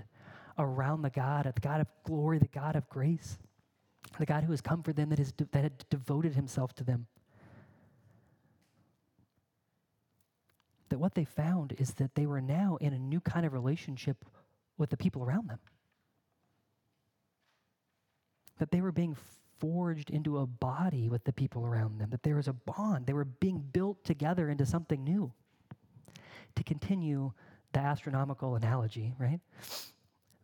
around 0.58 1.01
the 1.01 1.10
God, 1.10 1.51
the 1.53 1.62
God 1.62 1.82
of 1.82 1.88
glory, 2.03 2.39
the 2.39 2.48
God 2.48 2.75
of 2.75 2.88
grace, 2.89 3.38
the 4.17 4.25
God 4.25 4.44
who 4.44 4.51
has 4.51 4.62
come 4.62 4.84
for 4.84 4.94
them, 4.94 5.10
that, 5.10 5.20
is 5.20 5.34
that 5.38 5.63
had 5.63 5.86
devoted 5.89 6.34
himself 6.34 6.74
to 6.75 6.84
them. 6.84 7.08
That 10.89 11.00
what 11.00 11.15
they 11.15 11.25
found 11.25 11.74
is 11.77 11.94
that 11.96 12.15
they 12.15 12.25
were 12.25 12.41
now 12.41 12.77
in 12.79 12.94
a 12.94 13.00
new 13.00 13.20
kind 13.20 13.46
of 13.46 13.53
relationship 13.53 14.24
with 14.77 14.89
the 14.89 14.98
people 14.98 15.24
around 15.24 15.50
them. 15.50 15.60
That 18.60 18.72
they 18.72 18.82
were 18.82 18.91
being 18.91 19.17
forged 19.60 20.10
into 20.10 20.38
a 20.39 20.46
body 20.46 21.10
with 21.10 21.24
the 21.24 21.34
people 21.34 21.65
around 21.65 22.00
them, 22.00 22.10
that 22.12 22.24
there 22.24 22.36
was 22.36 22.48
a 22.48 22.53
bond. 22.53 23.08
They 23.08 23.13
were 23.13 23.25
being 23.25 23.60
built 23.60 24.03
together 24.03 24.50
into 24.50 24.65
something 24.65 25.03
new 25.03 25.34
to 26.56 26.64
continue 26.64 27.34
the 27.74 27.80
astronomical 27.80 28.56
analogy, 28.56 29.14
right? 29.20 29.40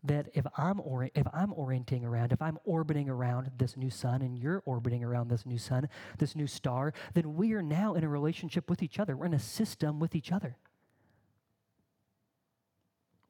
that 0.03 0.27
if 0.33 0.45
I'm 0.57 0.79
if 1.13 1.27
I'm 1.33 1.53
orienting 1.53 2.03
around, 2.03 2.31
if 2.31 2.41
I'm 2.41 2.57
orbiting 2.63 3.07
around 3.09 3.51
this 3.57 3.77
new 3.77 3.89
sun 3.89 4.21
and 4.21 4.37
you're 4.37 4.63
orbiting 4.65 5.03
around 5.03 5.29
this 5.29 5.45
new 5.45 5.57
sun, 5.57 5.87
this 6.17 6.35
new 6.35 6.47
star, 6.47 6.93
then 7.13 7.35
we 7.35 7.53
are 7.53 7.61
now 7.61 7.93
in 7.93 8.03
a 8.03 8.09
relationship 8.09 8.69
with 8.69 8.81
each 8.81 8.99
other. 8.99 9.15
We're 9.15 9.27
in 9.27 9.33
a 9.33 9.39
system 9.39 9.99
with 9.99 10.15
each 10.15 10.31
other. 10.31 10.55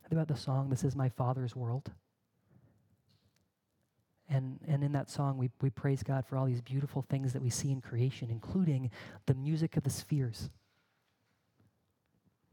Think 0.04 0.14
about 0.14 0.28
the 0.28 0.38
song, 0.38 0.70
This 0.70 0.84
is 0.84 0.96
My 0.96 1.10
Father's 1.10 1.56
World. 1.56 1.92
And, 4.30 4.60
and 4.66 4.82
in 4.82 4.94
that 4.94 5.10
song, 5.10 5.38
we, 5.38 5.50
we 5.62 5.70
praise 5.70 6.04
God 6.04 6.26
for 6.26 6.38
all 6.38 6.46
these 6.46 6.62
beautiful 6.62 7.02
things 7.02 7.34
that 7.34 7.42
we 7.42 7.50
see 7.50 7.70
in 7.70 7.82
creation, 7.82 8.30
including 8.30 8.92
the 9.26 9.34
music 9.34 9.76
of 9.76 9.84
the 9.84 9.90
spheres 9.90 10.50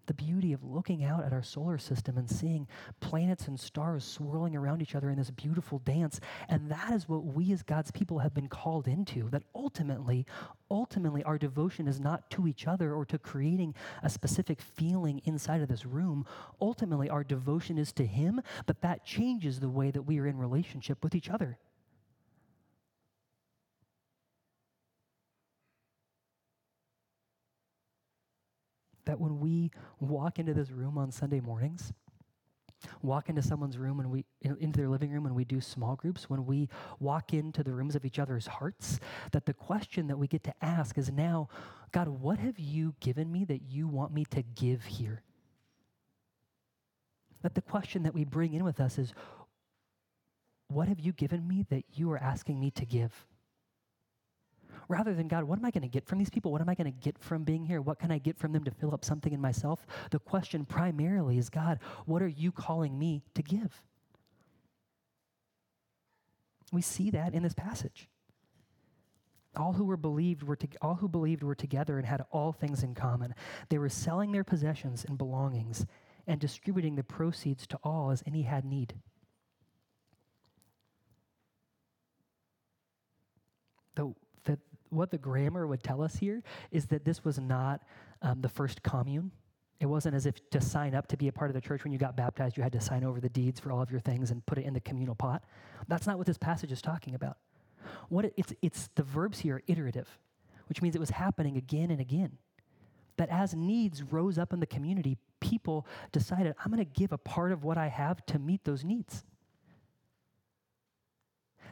the 0.09 0.15
beauty 0.15 0.53
of 0.53 0.65
looking 0.65 1.05
out 1.05 1.23
at 1.23 1.33
our 1.33 1.43
solar 1.43 1.79
system 1.79 2.19
and 2.19 2.29
seeing 2.29 2.67
planets 2.99 3.47
and 3.47 3.61
stars 3.61 4.05
swirling 4.05 4.57
around 4.57 4.83
each 4.83 4.97
other 4.97 5.11
in 5.11 5.19
this 5.19 5.31
beautiful 5.31 5.79
dance. 5.81 6.19
And 6.49 6.69
that 6.71 6.93
is 6.93 7.09
what 7.09 7.25
we 7.25 7.53
as 7.53 7.62
God's 7.62 7.93
people 7.93 8.19
have 8.19 8.35
been 8.35 8.49
called 8.49 8.88
into. 8.88 9.29
That 9.31 9.45
ultimately, 9.55 10.27
ultimately, 10.71 11.23
our 11.23 11.38
devotion 11.38 11.87
is 11.87 12.00
not 12.00 12.29
to 12.31 12.49
each 12.49 12.67
other 12.67 12.95
or 12.95 13.05
to 13.05 13.19
creating 13.19 13.75
a 14.03 14.11
specific 14.11 14.61
feeling 14.61 15.21
inside 15.25 15.61
of 15.61 15.69
this 15.69 15.87
room. 15.87 16.27
Ultimately, 16.61 17.09
our 17.09 17.23
devotion 17.23 17.79
is 17.79 17.93
to 17.93 18.07
Him, 18.07 18.41
but 18.67 18.81
that 18.81 19.05
changes 19.05 19.61
the 19.61 19.69
way 19.69 19.91
that 19.91 20.03
we 20.03 20.19
are 20.19 20.27
in 20.27 20.38
relationship 20.38 21.05
with 21.05 21.15
each 21.15 21.31
other. 21.31 21.59
That 29.09 29.19
when 29.19 29.41
we 29.41 29.71
walk 30.00 30.38
into 30.38 30.53
this 30.53 30.71
room 30.71 30.99
on 30.99 31.11
Sunday 31.11 31.41
mornings, 31.41 31.95
walk 33.00 33.31
into 33.31 33.41
someone's 33.41 33.79
room 33.79 34.00
and 34.00 34.11
we 34.11 34.27
into 34.43 34.79
their 34.79 34.91
living 34.91 35.11
room 35.11 35.25
and 35.25 35.35
we 35.35 35.47
do 35.47 35.62
small 35.62 35.97
groups 35.97 36.29
when 36.29 36.45
we 36.45 36.69
walk 37.00 37.33
into 37.33 37.65
the 37.65 37.73
rooms 37.73 37.97
of 37.97 38.05
each 38.05 38.19
other's 38.19 38.47
hearts 38.47 39.00
that 39.33 39.47
the 39.47 39.55
question 39.55 40.09
that 40.09 40.19
we 40.19 40.29
get 40.29 40.45
to 40.45 40.53
ask 40.61 40.99
is 40.99 41.11
now 41.11 41.49
god 41.91 42.07
what 42.07 42.38
have 42.38 42.59
you 42.59 42.95
given 43.00 43.33
me 43.33 43.47
that 43.47 43.62
you 43.62 43.88
want 43.88 44.12
me 44.12 44.27
to 44.27 44.43
give 44.43 44.85
here? 44.85 45.23
That 47.43 47.55
the 47.55 47.62
question 47.62 48.03
that 48.03 48.12
we 48.12 48.25
bring 48.25 48.53
in 48.53 48.62
with 48.62 48.79
us 48.79 48.99
is 48.99 49.15
what 50.69 50.87
have 50.87 51.00
you 51.00 51.12
given 51.12 51.49
me 51.49 51.65
that 51.71 51.85
you 51.95 52.12
are 52.12 52.19
asking 52.19 52.61
me 52.61 52.71
to 52.73 52.85
give 52.85 53.27
rather 54.88 55.14
than 55.14 55.28
God, 55.28 55.45
what 55.45 55.59
am 55.59 55.64
I 55.64 55.71
going 55.71 55.83
to 55.83 55.88
get 55.88 56.07
from 56.07 56.18
these 56.18 56.30
people? 56.30 56.50
What 56.50 56.61
am 56.61 56.68
I 56.68 56.75
going 56.75 56.90
to 56.92 56.99
get 56.99 57.18
from 57.18 57.45
being 57.45 57.64
here? 57.64 57.80
What 57.80 57.99
can 57.99 58.11
I 58.11 58.18
get 58.18 58.38
from 58.38 58.52
them 58.52 58.64
to 58.64 58.71
fill 58.71 58.95
up 58.95 59.04
something 59.04 59.33
in 59.33 59.40
myself? 59.40 59.87
The 60.11 60.18
question 60.18 60.64
primarily 60.64 61.38
is 61.38 61.50
God, 61.50 61.78
what 62.07 62.23
are 62.23 62.28
you 62.28 62.50
calling 62.50 62.99
me 62.99 63.23
to 63.35 63.42
give? 63.42 63.83
We 66.73 66.83
see 66.83 67.11
that 67.11 67.35
in 67.35 67.42
this 67.42 67.54
passage. 67.54 68.09
All 69.57 69.73
who 69.73 69.85
were 69.85 69.97
believed 69.97 70.42
were 70.42 70.57
to, 70.57 70.68
all 70.83 70.97
who 70.97 71.09
believed 71.09 71.42
were 71.42 71.54
together 71.54 71.99
and 71.99 72.07
had 72.07 72.23
all 72.30 72.52
things 72.52 72.83
in 72.83 72.95
common. 72.95 73.35
They 73.68 73.78
were 73.78 73.88
selling 73.88 74.33
their 74.33 74.45
possessions 74.45 75.04
and 75.04 75.18
belongings 75.18 75.87
and 76.26 76.38
distributing 76.38 76.95
the 76.95 77.02
proceeds 77.02 77.66
to 77.68 77.78
all 77.83 78.11
as 78.11 78.23
any 78.26 78.42
had 78.42 78.64
need. 78.64 78.95
The 83.95 84.14
what 84.90 85.11
the 85.11 85.18
grammar 85.18 85.66
would 85.66 85.83
tell 85.83 86.02
us 86.02 86.16
here 86.16 86.42
is 86.71 86.87
that 86.87 87.04
this 87.04 87.25
was 87.25 87.38
not 87.38 87.83
um, 88.23 88.40
the 88.40 88.49
first 88.49 88.83
commune. 88.83 89.30
It 89.80 89.87
wasn't 89.87 90.16
as 90.16 90.26
if 90.26 90.50
to 90.50 90.61
sign 90.61 90.95
up 90.95 91.07
to 91.09 91.16
be 91.16 91.28
a 91.28 91.33
part 91.33 91.50
of 91.50 91.54
the 91.54 91.61
church 91.61 91.85
when 91.85 91.92
you 91.92 91.99
got 91.99 92.16
baptized, 92.16 92.57
you 92.57 92.62
had 92.62 92.73
to 92.73 92.80
sign 92.80 93.04
over 93.04 93.21
the 93.21 93.28
deeds 93.28 93.61
for 93.61 93.71
all 93.71 93.80
of 93.80 93.90
your 93.90 94.00
things 94.00 94.30
and 94.30 94.45
put 94.45 94.59
it 94.59 94.64
in 94.64 94.75
the 94.75 94.80
communal 94.80 95.14
pot. 95.14 95.45
That's 95.87 96.07
not 96.07 96.18
what 96.18 96.26
this 96.26 96.38
passage 96.38 96.73
is 96.73 96.83
talking 96.83 97.14
about. 97.14 97.38
What 98.09 98.25
it, 98.25 98.35
it's, 98.37 98.52
it's 98.61 98.88
the 98.97 99.04
verbs 99.04 99.38
here 99.38 99.57
are 99.57 99.62
iterative, 99.68 100.09
which 100.68 100.83
means 100.83 100.97
it 100.97 101.00
was 101.00 101.11
happening 101.11 101.57
again 101.57 101.90
and 101.90 102.00
again. 102.00 102.38
That 103.18 103.28
as 103.30 103.54
needs 103.54 104.02
rose 104.02 104.38
up 104.38 104.52
in 104.52 104.61
the 104.61 104.66
community, 104.66 105.16
people 105.40 105.87
decided, 106.12 106.54
I'm 106.64 106.73
going 106.73 106.85
to 106.85 106.90
give 107.00 107.12
a 107.12 107.18
part 107.18 107.52
of 107.52 107.64
what 107.64 107.78
I 107.78 107.88
have 107.88 108.25
to 108.26 108.38
meet 108.38 108.64
those 108.64 108.85
needs. 108.85 109.25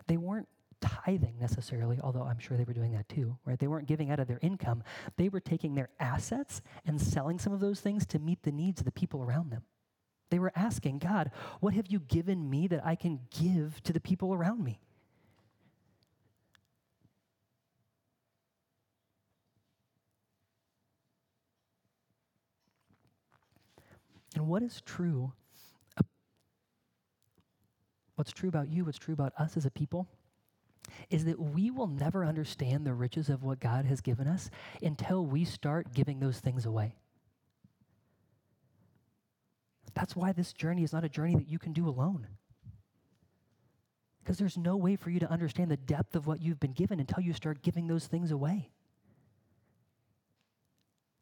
They 0.07 0.17
weren't 0.17 0.49
tithing 0.87 1.39
necessarily, 1.39 1.99
although 2.03 2.23
I'm 2.23 2.39
sure 2.39 2.57
they 2.57 2.65
were 2.65 2.73
doing 2.73 2.93
that 2.93 3.09
too, 3.09 3.37
right? 3.45 3.59
They 3.59 3.67
weren't 3.67 3.89
giving 3.89 4.11
out 4.11 4.21
of 4.21 4.29
their 4.29 4.39
income. 4.43 4.83
They 5.17 5.29
were 5.29 5.41
taking 5.41 5.75
their 5.75 5.89
assets 5.99 6.63
and 6.87 7.01
selling 7.01 7.39
some 7.39 7.53
of 7.53 7.61
those 7.61 7.81
things 7.81 8.07
to 8.07 8.19
meet 8.19 8.43
the 8.43 8.53
needs 8.53 8.81
of 8.81 8.85
the 8.85 8.93
people 8.93 9.23
around 9.23 9.51
them. 9.51 9.63
They 10.31 10.39
were 10.39 10.53
asking, 10.57 10.99
God, 10.99 11.31
what 11.61 11.75
have 11.75 11.87
you 11.89 12.01
given 12.01 12.49
me 12.51 12.67
that 12.69 12.85
I 12.85 12.95
can 12.95 13.21
give 13.31 13.83
to 13.85 13.93
the 13.93 14.01
people 14.01 14.35
around 14.35 14.63
me? 14.63 14.81
And 24.35 24.47
what 24.49 24.63
is 24.63 24.83
true? 24.85 25.33
What's 28.17 28.33
true 28.33 28.49
about 28.49 28.69
you, 28.69 28.85
what's 28.85 28.99
true 28.99 29.15
about 29.15 29.33
us 29.39 29.57
as 29.57 29.65
a 29.65 29.71
people, 29.71 30.09
is 31.11 31.25
that 31.25 31.39
we 31.39 31.71
will 31.71 31.87
never 31.87 32.25
understand 32.25 32.87
the 32.87 32.95
riches 32.95 33.29
of 33.29 33.43
what 33.43 33.61
God 33.61 33.85
has 33.85 34.01
given 34.01 34.27
us 34.27 34.51
until 34.83 35.25
we 35.25 35.45
start 35.45 35.93
giving 35.95 36.21
those 36.21 36.39
things 36.39 36.67
away. 36.67 36.95
That's 39.95 40.15
why 40.15 40.33
this 40.33 40.53
journey 40.53 40.83
is 40.83 40.93
not 40.93 41.05
a 41.05 41.09
journey 41.09 41.35
that 41.37 41.49
you 41.49 41.59
can 41.59 41.73
do 41.73 41.89
alone. 41.89 42.27
Because 44.23 44.39
there's 44.39 44.59
no 44.59 44.77
way 44.77 44.97
for 44.97 45.09
you 45.09 45.21
to 45.21 45.31
understand 45.31 45.71
the 45.71 45.77
depth 45.77 46.15
of 46.15 46.27
what 46.27 46.43
you've 46.43 46.61
been 46.61 46.73
given 46.73 47.01
until 47.01 47.23
you 47.23 47.33
start 47.33 47.63
giving 47.63 47.87
those 47.87 48.07
things 48.07 48.31
away. 48.31 48.71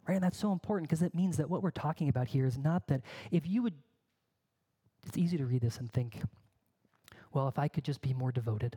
Right? 0.08 0.14
And 0.14 0.24
that's 0.24 0.38
so 0.38 0.52
important 0.52 0.88
because 0.88 1.02
it 1.02 1.14
means 1.14 1.36
that 1.36 1.48
what 1.48 1.62
we're 1.62 1.70
talking 1.70 2.08
about 2.08 2.28
here 2.28 2.46
is 2.46 2.58
not 2.58 2.88
that 2.88 3.02
if 3.30 3.46
you 3.46 3.62
would, 3.62 3.74
it's 5.06 5.16
easy 5.16 5.36
to 5.36 5.46
read 5.46 5.60
this 5.60 5.78
and 5.78 5.92
think, 5.92 6.20
well, 7.32 7.46
if 7.46 7.58
I 7.58 7.68
could 7.68 7.84
just 7.84 8.00
be 8.00 8.12
more 8.12 8.32
devoted 8.32 8.76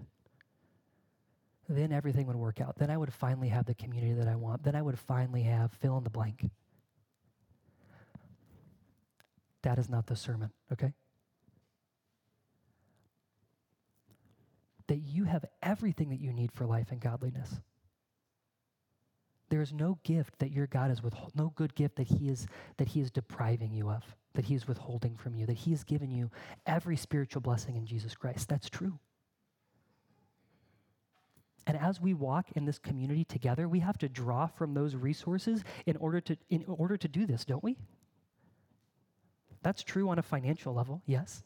then 1.70 1.92
everything 1.92 2.28
would 2.28 2.36
work 2.36 2.62
out. 2.62 2.78
Then 2.78 2.90
I 2.90 2.98
would 2.98 3.14
finally 3.14 3.50
have 3.50 3.66
the 3.66 3.76
community 3.76 4.14
that 4.14 4.28
I 4.28 4.36
want. 4.36 4.64
Then 4.64 4.76
I 4.76 4.82
would 4.82 4.98
finally 4.98 5.44
have 5.44 5.72
fill 5.74 5.98
in 5.98 6.04
the 6.04 6.10
blank. 6.10 6.50
That 9.64 9.78
is 9.78 9.90
not 9.90 10.08
the 10.08 10.16
sermon, 10.16 10.52
okay? 10.72 10.94
That 14.88 14.98
you 14.98 15.26
have 15.26 15.44
everything 15.62 16.10
that 16.10 16.22
you 16.22 16.32
need 16.32 16.54
for 16.54 16.66
life 16.66 16.88
and 16.92 17.02
godliness. 17.02 17.60
There 19.50 19.62
is 19.62 19.74
no 19.74 20.00
gift 20.04 20.40
that 20.40 20.52
your 20.52 20.68
God 20.68 20.92
is 20.92 21.02
withholding, 21.02 21.34
no 21.36 21.52
good 21.56 21.76
gift 21.76 21.96
that 21.98 22.08
He 22.08 22.30
is 22.30 22.48
that 22.78 22.90
He 22.90 23.02
is 23.02 23.12
depriving 23.12 23.74
you 23.74 23.90
of, 23.90 24.04
that 24.36 24.46
He 24.46 24.56
is 24.56 24.68
withholding 24.68 25.16
from 25.18 25.36
you, 25.36 25.46
that 25.46 25.58
He 25.58 25.72
has 25.72 25.84
given 25.84 26.12
you 26.12 26.30
every 26.66 26.96
spiritual 26.96 27.42
blessing 27.42 27.76
in 27.76 27.86
Jesus 27.86 28.16
Christ. 28.16 28.48
That's 28.48 28.70
true. 28.70 29.00
And 31.68 31.78
as 31.78 32.00
we 32.00 32.14
walk 32.14 32.48
in 32.56 32.64
this 32.64 32.80
community 32.80 33.26
together, 33.26 33.68
we 33.68 33.82
have 33.82 33.98
to 33.98 34.08
draw 34.08 34.48
from 34.48 34.74
those 34.74 34.96
resources 34.96 35.66
in 35.86 35.98
order 35.98 36.22
to, 36.22 36.38
in 36.50 36.64
order 36.66 36.96
to 36.96 37.08
do 37.10 37.26
this, 37.26 37.44
don't 37.44 37.64
we? 37.64 37.76
That's 39.64 39.84
true 39.84 40.08
on 40.08 40.18
a 40.18 40.24
financial 40.24 40.74
level, 40.74 41.02
yes. 41.06 41.44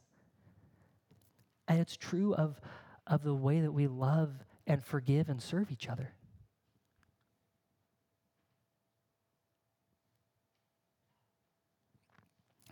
And 1.67 1.79
it's 1.79 1.97
true 1.97 2.35
of, 2.35 2.61
of 3.07 3.23
the 3.23 3.33
way 3.33 3.61
that 3.61 3.71
we 3.71 3.87
love 3.87 4.29
and 4.67 4.85
forgive 4.85 5.27
and 5.27 5.41
serve 5.41 5.71
each 5.71 5.89
other. 5.89 6.13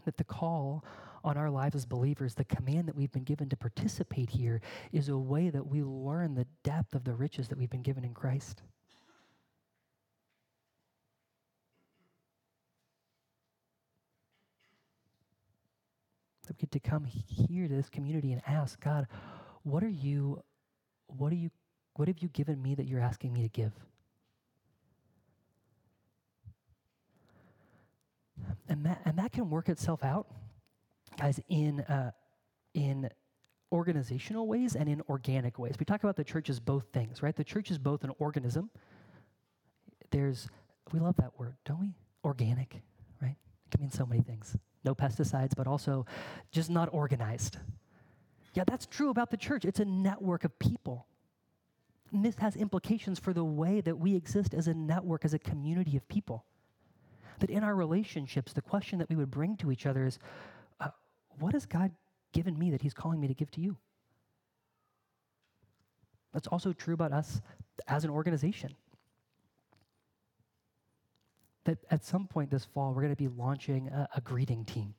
That 0.05 0.17
the 0.17 0.23
call 0.23 0.85
on 1.23 1.38
our 1.38 1.49
lives 1.49 1.75
as 1.75 1.86
believers, 1.86 2.36
the 2.36 2.43
command 2.43 2.88
that 2.88 2.95
we've 2.95 3.12
been 3.12 3.23
given 3.23 3.49
to 3.49 3.58
participate 3.58 4.29
here 4.29 4.62
is 4.91 5.10
a 5.10 5.17
way 5.17 5.49
that 5.49 5.67
we 5.67 5.84
learn 5.84 6.36
the 6.36 6.47
depth 6.63 6.95
of 6.95 7.03
the 7.03 7.13
riches 7.13 7.47
that 7.49 7.58
we've 7.58 7.69
been 7.69 7.82
given 7.82 8.03
in 8.03 8.13
Christ. 8.13 8.62
That 16.47 16.55
we 16.55 16.62
get 16.62 16.71
to 16.71 16.79
come 16.79 17.05
here 17.05 17.67
to 17.67 17.75
this 17.75 17.89
community 17.89 18.32
and 18.32 18.41
ask 18.47 18.79
God, 18.79 19.08
what 19.63 19.84
are 19.84 19.89
you, 19.89 20.41
what 21.08 21.32
are 21.32 21.36
you, 21.36 21.51
what 21.95 22.08
have 22.08 22.19
you 22.19 22.29
given 22.29 22.62
me 22.62 22.75
that 22.75 22.86
you're 22.86 23.01
asking 23.01 23.34
me 23.34 23.41
to 23.41 23.49
give? 23.49 23.73
And 28.67 28.86
that, 28.86 29.01
and 29.03 29.17
that 29.17 29.32
can 29.32 29.49
work 29.49 29.67
itself 29.67 30.03
out 30.03 30.27
guys, 31.19 31.39
in, 31.49 31.82
uh, 31.82 32.12
in 32.73 33.10
organizational 33.71 34.47
ways 34.47 34.75
and 34.75 34.89
in 34.89 35.01
organic 35.10 35.60
ways. 35.60 35.75
We 35.79 35.86
talk 35.86 36.03
about 36.03 36.15
the 36.15 36.23
church 36.23 36.49
as 36.49 36.60
both 36.60 36.86
things, 36.93 37.21
right? 37.21 37.36
The 37.36 37.43
church 37.43 37.71
is 37.71 37.77
both 37.77 38.03
an 38.03 38.12
organism. 38.19 38.69
There's, 40.12 40.47
we 40.91 40.99
love 40.99 41.15
that 41.17 41.38
word, 41.38 41.55
don't 41.65 41.79
we? 41.79 41.93
Organic, 42.23 42.82
right? 43.21 43.36
It 43.65 43.71
can 43.71 43.82
mean 43.82 43.91
so 43.91 44.05
many 44.05 44.21
things. 44.21 44.55
No 44.84 44.95
pesticides, 44.95 45.55
but 45.55 45.67
also 45.67 46.05
just 46.51 46.69
not 46.69 46.89
organized. 46.91 47.58
Yeah, 48.53 48.63
that's 48.65 48.86
true 48.86 49.10
about 49.10 49.29
the 49.29 49.38
church. 49.38 49.65
It's 49.65 49.79
a 49.79 49.86
network 49.86 50.43
of 50.43 50.58
people. 50.58 51.05
And 52.12 52.25
this 52.25 52.36
has 52.39 52.55
implications 52.55 53.19
for 53.19 53.34
the 53.34 53.43
way 53.43 53.82
that 53.82 53.99
we 53.99 54.15
exist 54.15 54.53
as 54.55 54.67
a 54.67 54.73
network, 54.73 55.25
as 55.25 55.34
a 55.34 55.39
community 55.39 55.95
of 55.95 56.08
people. 56.08 56.45
That 57.39 57.51
in 57.51 57.63
our 57.63 57.75
relationships, 57.75 58.51
the 58.51 58.62
question 58.62 58.97
that 58.99 59.10
we 59.10 59.15
would 59.15 59.29
bring 59.29 59.58
to 59.58 59.71
each 59.71 59.86
other 59.86 60.05
is 60.05 60.17
what 61.39 61.54
has 61.54 61.65
God 61.65 61.91
given 62.34 62.58
me 62.58 62.71
that 62.71 62.82
He's 62.82 62.93
calling 62.93 63.19
me 63.19 63.28
to 63.28 63.34
give 63.34 63.52
to 63.52 63.62
you? 63.62 63.78
That's 66.34 66.47
also 66.47 66.73
true 66.73 66.93
about 66.93 67.12
us 67.12 67.41
as 67.88 68.04
an 68.04 68.10
organization. 68.12 68.75
That 71.63 71.80
at 71.89 72.04
some 72.04 72.28
point 72.28 72.52
this 72.52 72.65
fall, 72.65 72.93
we're 72.93 73.02
going 73.02 73.15
to 73.15 73.21
be 73.21 73.28
launching 73.28 73.88
a, 73.89 74.08
a 74.15 74.21
greeting 74.21 74.65
team. 74.65 74.93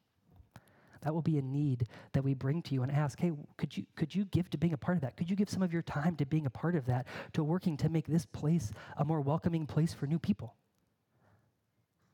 That 1.02 1.14
will 1.14 1.22
be 1.22 1.38
a 1.38 1.42
need 1.42 1.86
that 2.12 2.22
we 2.22 2.34
bring 2.34 2.60
to 2.62 2.74
you 2.74 2.82
and 2.82 2.92
ask, 2.92 3.18
hey, 3.18 3.32
could 3.56 3.74
you, 3.74 3.86
could 3.96 4.14
you 4.14 4.26
give 4.26 4.50
to 4.50 4.58
being 4.58 4.74
a 4.74 4.78
part 4.78 4.98
of 4.98 5.00
that? 5.02 5.16
Could 5.16 5.30
you 5.30 5.36
give 5.36 5.48
some 5.48 5.62
of 5.62 5.72
your 5.72 5.82
time 5.82 6.14
to 6.16 6.26
being 6.26 6.44
a 6.44 6.50
part 6.50 6.74
of 6.74 6.84
that, 6.86 7.06
to 7.32 7.42
working 7.42 7.76
to 7.78 7.88
make 7.88 8.06
this 8.06 8.26
place 8.26 8.70
a 8.98 9.04
more 9.04 9.20
welcoming 9.20 9.66
place 9.66 9.94
for 9.94 10.06
new 10.06 10.18
people? 10.18 10.54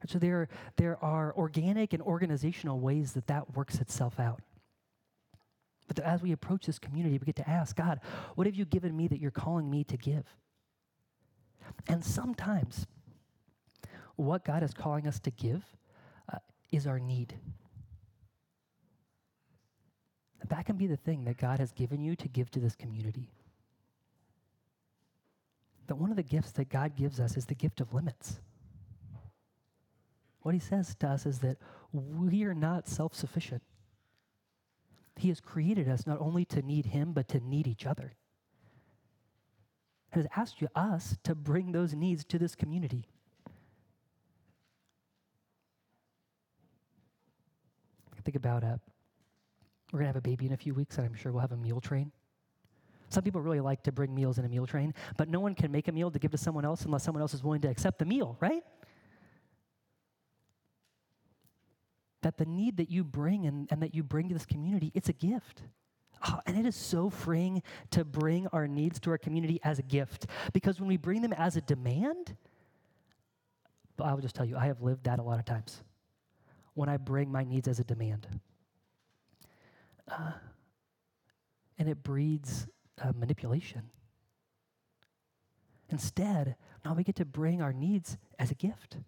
So 0.06 0.18
there, 0.18 0.48
there 0.76 1.02
are 1.02 1.34
organic 1.36 1.92
and 1.92 2.02
organizational 2.02 2.78
ways 2.78 3.12
that 3.14 3.26
that 3.28 3.56
works 3.56 3.80
itself 3.80 4.20
out. 4.20 4.40
But 5.88 6.00
as 6.00 6.22
we 6.22 6.32
approach 6.32 6.66
this 6.66 6.78
community, 6.78 7.18
we 7.18 7.24
get 7.24 7.36
to 7.36 7.48
ask 7.48 7.76
God, 7.76 8.00
what 8.34 8.46
have 8.46 8.56
you 8.56 8.64
given 8.64 8.96
me 8.96 9.08
that 9.08 9.20
you're 9.20 9.30
calling 9.30 9.70
me 9.70 9.84
to 9.84 9.96
give? 9.96 10.24
And 11.88 12.04
sometimes, 12.04 12.86
what 14.16 14.44
God 14.44 14.62
is 14.62 14.72
calling 14.74 15.06
us 15.06 15.18
to 15.20 15.30
give 15.30 15.64
uh, 16.32 16.38
is 16.72 16.86
our 16.86 16.98
need. 16.98 17.34
That 20.48 20.66
can 20.66 20.76
be 20.76 20.86
the 20.86 20.96
thing 20.96 21.24
that 21.24 21.38
God 21.38 21.58
has 21.58 21.72
given 21.72 22.00
you 22.00 22.14
to 22.16 22.28
give 22.28 22.50
to 22.52 22.60
this 22.60 22.76
community. 22.76 23.30
That 25.86 25.96
one 25.96 26.10
of 26.10 26.16
the 26.16 26.22
gifts 26.22 26.52
that 26.52 26.68
God 26.68 26.96
gives 26.96 27.20
us 27.20 27.36
is 27.36 27.46
the 27.46 27.54
gift 27.54 27.80
of 27.80 27.94
limits. 27.94 28.40
What 30.46 30.54
he 30.54 30.60
says 30.60 30.94
to 31.00 31.08
us 31.08 31.26
is 31.26 31.40
that 31.40 31.56
we 31.92 32.44
are 32.44 32.54
not 32.54 32.86
self 32.86 33.12
sufficient. 33.16 33.64
He 35.16 35.26
has 35.26 35.40
created 35.40 35.88
us 35.88 36.06
not 36.06 36.20
only 36.20 36.44
to 36.44 36.62
need 36.62 36.86
him, 36.86 37.12
but 37.12 37.26
to 37.30 37.40
need 37.40 37.66
each 37.66 37.84
other. 37.84 38.14
And 40.12 40.22
has 40.22 40.30
asked 40.36 40.60
you, 40.60 40.68
us 40.76 41.16
to 41.24 41.34
bring 41.34 41.72
those 41.72 41.94
needs 41.94 42.24
to 42.26 42.38
this 42.38 42.54
community. 42.54 43.08
Think 48.24 48.36
about 48.36 48.62
it. 48.62 48.78
We're 49.90 49.98
going 49.98 50.04
to 50.04 50.10
have 50.10 50.16
a 50.16 50.20
baby 50.20 50.46
in 50.46 50.52
a 50.52 50.56
few 50.56 50.74
weeks, 50.74 50.96
and 50.96 51.08
I'm 51.08 51.14
sure 51.16 51.32
we'll 51.32 51.40
have 51.40 51.50
a 51.50 51.56
meal 51.56 51.80
train. 51.80 52.12
Some 53.08 53.24
people 53.24 53.40
really 53.40 53.58
like 53.58 53.82
to 53.82 53.90
bring 53.90 54.14
meals 54.14 54.38
in 54.38 54.44
a 54.44 54.48
meal 54.48 54.68
train, 54.68 54.94
but 55.16 55.28
no 55.28 55.40
one 55.40 55.56
can 55.56 55.72
make 55.72 55.88
a 55.88 55.92
meal 55.92 56.12
to 56.12 56.20
give 56.20 56.30
to 56.30 56.38
someone 56.38 56.64
else 56.64 56.84
unless 56.84 57.02
someone 57.02 57.20
else 57.20 57.34
is 57.34 57.42
willing 57.42 57.62
to 57.62 57.68
accept 57.68 57.98
the 57.98 58.04
meal, 58.04 58.36
right? 58.38 58.62
That 62.22 62.38
the 62.38 62.46
need 62.46 62.78
that 62.78 62.90
you 62.90 63.04
bring 63.04 63.46
and, 63.46 63.68
and 63.70 63.82
that 63.82 63.94
you 63.94 64.02
bring 64.02 64.28
to 64.28 64.34
this 64.34 64.46
community, 64.46 64.90
it's 64.94 65.08
a 65.08 65.12
gift. 65.12 65.62
Oh, 66.26 66.40
and 66.46 66.56
it 66.58 66.66
is 66.66 66.74
so 66.74 67.10
freeing 67.10 67.62
to 67.90 68.04
bring 68.04 68.46
our 68.48 68.66
needs 68.66 68.98
to 69.00 69.10
our 69.10 69.18
community 69.18 69.60
as 69.62 69.78
a 69.78 69.82
gift. 69.82 70.26
Because 70.52 70.80
when 70.80 70.88
we 70.88 70.96
bring 70.96 71.22
them 71.22 71.32
as 71.32 71.56
a 71.56 71.60
demand, 71.60 72.36
I 74.02 74.14
will 74.14 74.22
just 74.22 74.34
tell 74.34 74.46
you, 74.46 74.56
I 74.56 74.66
have 74.66 74.82
lived 74.82 75.04
that 75.04 75.18
a 75.18 75.22
lot 75.22 75.38
of 75.38 75.44
times. 75.44 75.82
When 76.74 76.88
I 76.88 76.96
bring 76.96 77.30
my 77.30 77.44
needs 77.44 77.68
as 77.68 77.78
a 77.78 77.84
demand. 77.84 78.26
Uh, 80.10 80.32
and 81.78 81.88
it 81.88 82.02
breeds 82.02 82.66
uh, 83.02 83.12
manipulation. 83.14 83.82
Instead, 85.90 86.56
now 86.84 86.94
we 86.94 87.04
get 87.04 87.16
to 87.16 87.24
bring 87.24 87.62
our 87.62 87.72
needs 87.72 88.16
as 88.38 88.50
a 88.50 88.54
gift 88.54 88.98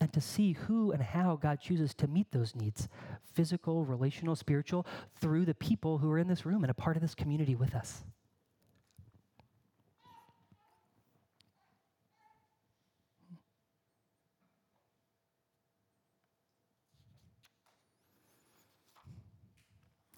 and 0.00 0.12
to 0.12 0.20
see 0.20 0.52
who 0.52 0.92
and 0.92 1.02
how 1.02 1.36
God 1.36 1.60
chooses 1.60 1.94
to 1.94 2.08
meet 2.08 2.32
those 2.32 2.56
needs 2.56 2.88
physical, 3.34 3.84
relational, 3.84 4.34
spiritual 4.34 4.86
through 5.20 5.44
the 5.44 5.54
people 5.54 5.98
who 5.98 6.10
are 6.10 6.18
in 6.18 6.26
this 6.26 6.44
room 6.44 6.64
and 6.64 6.70
a 6.70 6.74
part 6.74 6.96
of 6.96 7.02
this 7.02 7.14
community 7.14 7.54
with 7.54 7.74
us. 7.74 8.02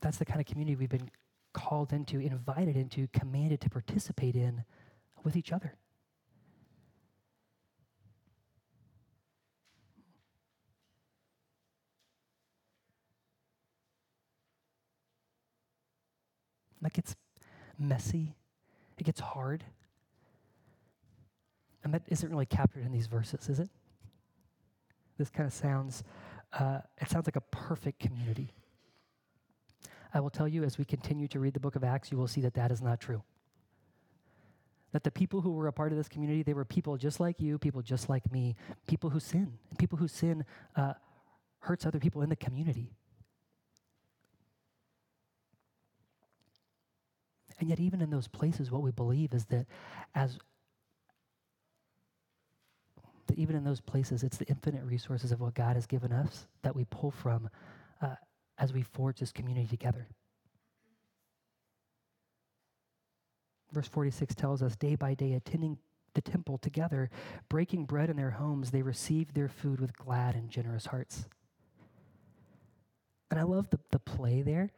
That's 0.00 0.16
the 0.16 0.24
kind 0.24 0.40
of 0.40 0.46
community 0.46 0.74
we've 0.74 0.88
been 0.88 1.10
called 1.52 1.92
into, 1.92 2.18
invited 2.18 2.76
into, 2.76 3.06
commanded 3.12 3.60
to 3.60 3.70
participate 3.70 4.34
in 4.34 4.64
with 5.22 5.36
each 5.36 5.52
other. 5.52 5.76
That 16.82 16.92
gets 16.92 17.16
messy, 17.78 18.34
it 18.98 19.04
gets 19.04 19.20
hard. 19.20 19.64
And 21.84 21.94
that 21.94 22.02
isn't 22.08 22.28
really 22.28 22.46
captured 22.46 22.84
in 22.84 22.92
these 22.92 23.06
verses, 23.06 23.48
is 23.48 23.58
it? 23.58 23.68
This 25.18 25.30
kind 25.30 25.46
of 25.46 25.52
sounds, 25.52 26.04
uh, 26.52 26.78
it 27.00 27.08
sounds 27.08 27.26
like 27.26 27.36
a 27.36 27.40
perfect 27.40 27.98
community. 27.98 28.52
I 30.14 30.20
will 30.20 30.30
tell 30.30 30.46
you 30.46 30.62
as 30.62 30.78
we 30.78 30.84
continue 30.84 31.26
to 31.28 31.40
read 31.40 31.54
the 31.54 31.60
book 31.60 31.74
of 31.74 31.82
Acts, 31.82 32.12
you 32.12 32.18
will 32.18 32.28
see 32.28 32.40
that 32.42 32.54
that 32.54 32.70
is 32.70 32.82
not 32.82 33.00
true. 33.00 33.22
That 34.92 35.04
the 35.04 35.10
people 35.10 35.40
who 35.40 35.52
were 35.52 35.68
a 35.68 35.72
part 35.72 35.90
of 35.90 35.98
this 35.98 36.08
community, 36.08 36.42
they 36.42 36.52
were 36.52 36.66
people 36.66 36.96
just 36.96 37.18
like 37.18 37.40
you, 37.40 37.58
people 37.58 37.80
just 37.80 38.08
like 38.08 38.30
me, 38.30 38.56
people 38.86 39.10
who 39.10 39.20
sin. 39.20 39.58
And 39.70 39.78
people 39.78 39.98
who 39.98 40.06
sin 40.06 40.44
uh, 40.76 40.92
hurts 41.60 41.86
other 41.86 41.98
people 41.98 42.22
in 42.22 42.28
the 42.28 42.36
community. 42.36 42.92
And 47.60 47.68
yet, 47.68 47.80
even 47.80 48.00
in 48.00 48.10
those 48.10 48.28
places, 48.28 48.70
what 48.70 48.82
we 48.82 48.90
believe 48.90 49.32
is 49.34 49.44
that 49.46 49.66
as 50.14 50.38
that 53.26 53.38
even 53.38 53.56
in 53.56 53.64
those 53.64 53.80
places, 53.80 54.22
it's 54.22 54.36
the 54.36 54.46
infinite 54.46 54.84
resources 54.84 55.32
of 55.32 55.40
what 55.40 55.54
God 55.54 55.76
has 55.76 55.86
given 55.86 56.12
us 56.12 56.46
that 56.62 56.74
we 56.74 56.84
pull 56.84 57.10
from 57.10 57.48
uh, 58.00 58.16
as 58.58 58.72
we 58.72 58.82
forge 58.82 59.20
this 59.20 59.32
community 59.32 59.66
together. 59.66 60.08
Verse 63.72 63.88
46 63.88 64.34
tells 64.34 64.62
us 64.62 64.76
day 64.76 64.96
by 64.96 65.14
day, 65.14 65.32
attending 65.32 65.78
the 66.14 66.20
temple 66.20 66.58
together, 66.58 67.10
breaking 67.48 67.86
bread 67.86 68.10
in 68.10 68.16
their 68.16 68.32
homes, 68.32 68.70
they 68.70 68.82
received 68.82 69.34
their 69.34 69.48
food 69.48 69.80
with 69.80 69.96
glad 69.96 70.34
and 70.34 70.50
generous 70.50 70.86
hearts. 70.86 71.26
And 73.30 73.40
I 73.40 73.44
love 73.44 73.70
the, 73.70 73.78
the 73.90 73.98
play 73.98 74.42
there. 74.42 74.70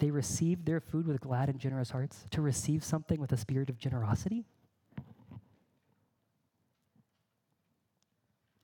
They 0.00 0.10
received 0.10 0.64
their 0.64 0.80
food 0.80 1.06
with 1.06 1.20
glad 1.20 1.48
and 1.50 1.60
generous 1.60 1.90
hearts. 1.90 2.24
To 2.30 2.40
receive 2.40 2.82
something 2.82 3.20
with 3.20 3.32
a 3.32 3.36
spirit 3.36 3.68
of 3.68 3.78
generosity. 3.78 4.44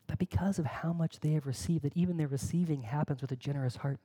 But 0.06 0.18
because 0.18 0.58
of 0.58 0.64
how 0.64 0.94
much 0.94 1.20
they 1.20 1.32
have 1.32 1.46
received, 1.46 1.84
that 1.84 1.96
even 1.96 2.16
their 2.16 2.26
receiving 2.26 2.82
happens 2.82 3.20
with 3.20 3.32
a 3.32 3.36
generous 3.36 3.76
heart 3.76 3.98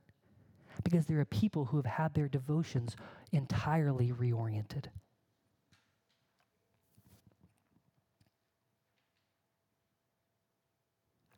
because 0.83 1.05
there 1.05 1.19
are 1.19 1.25
people 1.25 1.65
who 1.65 1.77
have 1.77 1.85
had 1.85 2.13
their 2.13 2.27
devotions 2.27 2.95
entirely 3.31 4.11
reoriented. 4.11 4.85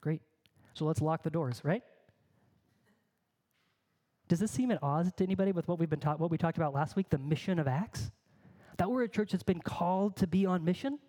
Great. 0.01 0.21
So 0.73 0.85
let's 0.85 1.01
lock 1.01 1.23
the 1.23 1.29
doors, 1.29 1.61
right? 1.63 1.83
Does 4.27 4.39
this 4.39 4.51
seem 4.51 4.71
at 4.71 4.81
odds 4.81 5.11
to 5.17 5.23
anybody 5.23 5.51
with 5.51 5.67
what 5.67 5.79
we've 5.79 5.89
been 5.89 5.99
taught, 5.99 6.19
what 6.19 6.31
we 6.31 6.37
talked 6.37 6.57
about 6.57 6.73
last 6.73 6.95
week, 6.95 7.09
the 7.09 7.17
mission 7.17 7.59
of 7.59 7.67
Acts? 7.67 8.11
That 8.77 8.89
we're 8.89 9.03
a 9.03 9.09
church 9.09 9.31
that's 9.31 9.43
been 9.43 9.61
called 9.61 10.15
to 10.17 10.27
be 10.27 10.45
on 10.45 10.63
mission? 10.63 10.99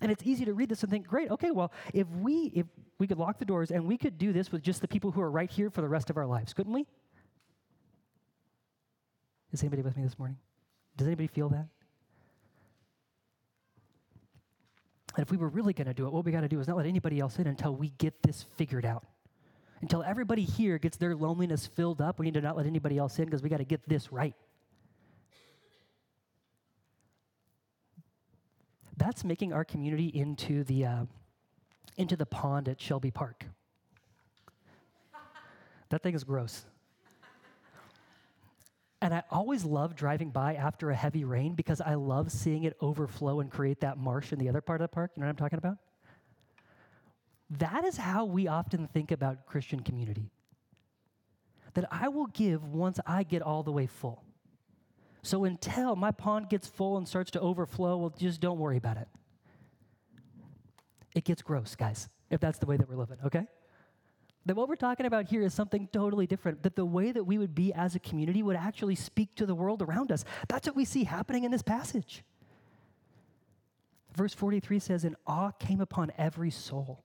And 0.00 0.10
it's 0.10 0.22
easy 0.24 0.44
to 0.44 0.54
read 0.54 0.68
this 0.68 0.82
and 0.82 0.90
think, 0.90 1.06
great, 1.06 1.30
okay, 1.30 1.50
well, 1.50 1.72
if 1.92 2.06
we 2.08 2.52
if 2.54 2.66
we 2.98 3.06
could 3.06 3.18
lock 3.18 3.38
the 3.38 3.44
doors 3.44 3.70
and 3.70 3.86
we 3.86 3.98
could 3.98 4.18
do 4.18 4.32
this 4.32 4.52
with 4.52 4.62
just 4.62 4.80
the 4.80 4.88
people 4.88 5.10
who 5.10 5.20
are 5.20 5.30
right 5.30 5.50
here 5.50 5.70
for 5.70 5.80
the 5.80 5.88
rest 5.88 6.10
of 6.10 6.16
our 6.16 6.26
lives, 6.26 6.52
couldn't 6.52 6.72
we? 6.72 6.86
Is 9.52 9.62
anybody 9.62 9.82
with 9.82 9.96
me 9.96 10.02
this 10.02 10.18
morning? 10.18 10.36
Does 10.96 11.06
anybody 11.06 11.26
feel 11.26 11.48
that? 11.50 11.66
And 15.14 15.22
if 15.22 15.30
we 15.30 15.38
were 15.38 15.48
really 15.48 15.72
going 15.72 15.86
to 15.86 15.94
do 15.94 16.06
it, 16.06 16.12
what 16.12 16.24
we 16.24 16.32
got 16.32 16.42
to 16.42 16.48
do 16.48 16.60
is 16.60 16.68
not 16.68 16.76
let 16.76 16.86
anybody 16.86 17.20
else 17.20 17.38
in 17.38 17.46
until 17.46 17.74
we 17.74 17.90
get 17.98 18.22
this 18.22 18.44
figured 18.56 18.84
out. 18.84 19.04
Until 19.82 20.02
everybody 20.02 20.42
here 20.42 20.78
gets 20.78 20.96
their 20.96 21.14
loneliness 21.14 21.66
filled 21.66 22.00
up, 22.00 22.18
we 22.18 22.26
need 22.26 22.34
to 22.34 22.40
not 22.40 22.56
let 22.56 22.66
anybody 22.66 22.96
else 22.96 23.18
in 23.18 23.26
because 23.26 23.42
we 23.42 23.48
got 23.48 23.58
to 23.58 23.64
get 23.64 23.86
this 23.88 24.10
right. 24.10 24.34
That's 28.96 29.24
making 29.24 29.52
our 29.52 29.64
community 29.64 30.06
into 30.06 30.64
the 30.64 30.86
uh, 30.86 31.04
into 31.98 32.16
the 32.16 32.24
pond 32.24 32.68
at 32.68 32.80
Shelby 32.80 33.10
Park. 33.10 33.44
that 35.90 36.02
thing 36.02 36.14
is 36.14 36.24
gross. 36.24 36.64
And 39.02 39.12
I 39.12 39.22
always 39.30 39.64
love 39.64 39.94
driving 39.94 40.30
by 40.30 40.54
after 40.54 40.90
a 40.90 40.94
heavy 40.94 41.24
rain 41.24 41.54
because 41.54 41.82
I 41.82 41.94
love 41.94 42.32
seeing 42.32 42.64
it 42.64 42.76
overflow 42.80 43.40
and 43.40 43.50
create 43.50 43.80
that 43.80 43.98
marsh 43.98 44.32
in 44.32 44.38
the 44.38 44.48
other 44.48 44.62
part 44.62 44.80
of 44.80 44.90
the 44.90 44.94
park. 44.94 45.12
You 45.14 45.20
know 45.20 45.26
what 45.26 45.30
I'm 45.30 45.36
talking 45.36 45.58
about? 45.58 45.76
That 47.50 47.84
is 47.84 47.96
how 47.96 48.24
we 48.24 48.48
often 48.48 48.88
think 48.88 49.12
about 49.12 49.46
Christian 49.46 49.80
community. 49.80 50.30
That 51.74 51.86
I 51.90 52.08
will 52.08 52.26
give 52.26 52.64
once 52.64 52.98
I 53.06 53.22
get 53.22 53.42
all 53.42 53.62
the 53.62 53.72
way 53.72 53.86
full. 53.86 54.24
So 55.22 55.44
until 55.44 55.96
my 55.96 56.10
pond 56.10 56.48
gets 56.48 56.68
full 56.68 56.96
and 56.96 57.06
starts 57.06 57.30
to 57.32 57.40
overflow, 57.40 57.96
well, 57.96 58.14
just 58.16 58.40
don't 58.40 58.58
worry 58.58 58.76
about 58.76 58.96
it. 58.96 59.08
It 61.14 61.24
gets 61.24 61.42
gross, 61.42 61.74
guys, 61.74 62.08
if 62.30 62.40
that's 62.40 62.58
the 62.58 62.66
way 62.66 62.76
that 62.76 62.88
we're 62.88 62.96
living, 62.96 63.18
okay? 63.24 63.46
That 64.46 64.54
what 64.54 64.68
we're 64.68 64.76
talking 64.76 65.06
about 65.06 65.26
here 65.26 65.42
is 65.42 65.52
something 65.52 65.88
totally 65.92 66.26
different. 66.26 66.62
That 66.62 66.76
the 66.76 66.84
way 66.84 67.10
that 67.10 67.24
we 67.24 67.38
would 67.38 67.54
be 67.54 67.72
as 67.72 67.96
a 67.96 67.98
community 67.98 68.42
would 68.42 68.56
actually 68.56 68.94
speak 68.94 69.34
to 69.36 69.46
the 69.46 69.54
world 69.54 69.82
around 69.82 70.12
us. 70.12 70.24
That's 70.48 70.68
what 70.68 70.76
we 70.76 70.84
see 70.84 71.04
happening 71.04 71.42
in 71.42 71.50
this 71.50 71.62
passage. 71.62 72.22
Verse 74.14 74.32
43 74.32 74.78
says, 74.78 75.04
And 75.04 75.16
awe 75.26 75.50
came 75.50 75.80
upon 75.80 76.12
every 76.16 76.50
soul. 76.50 77.02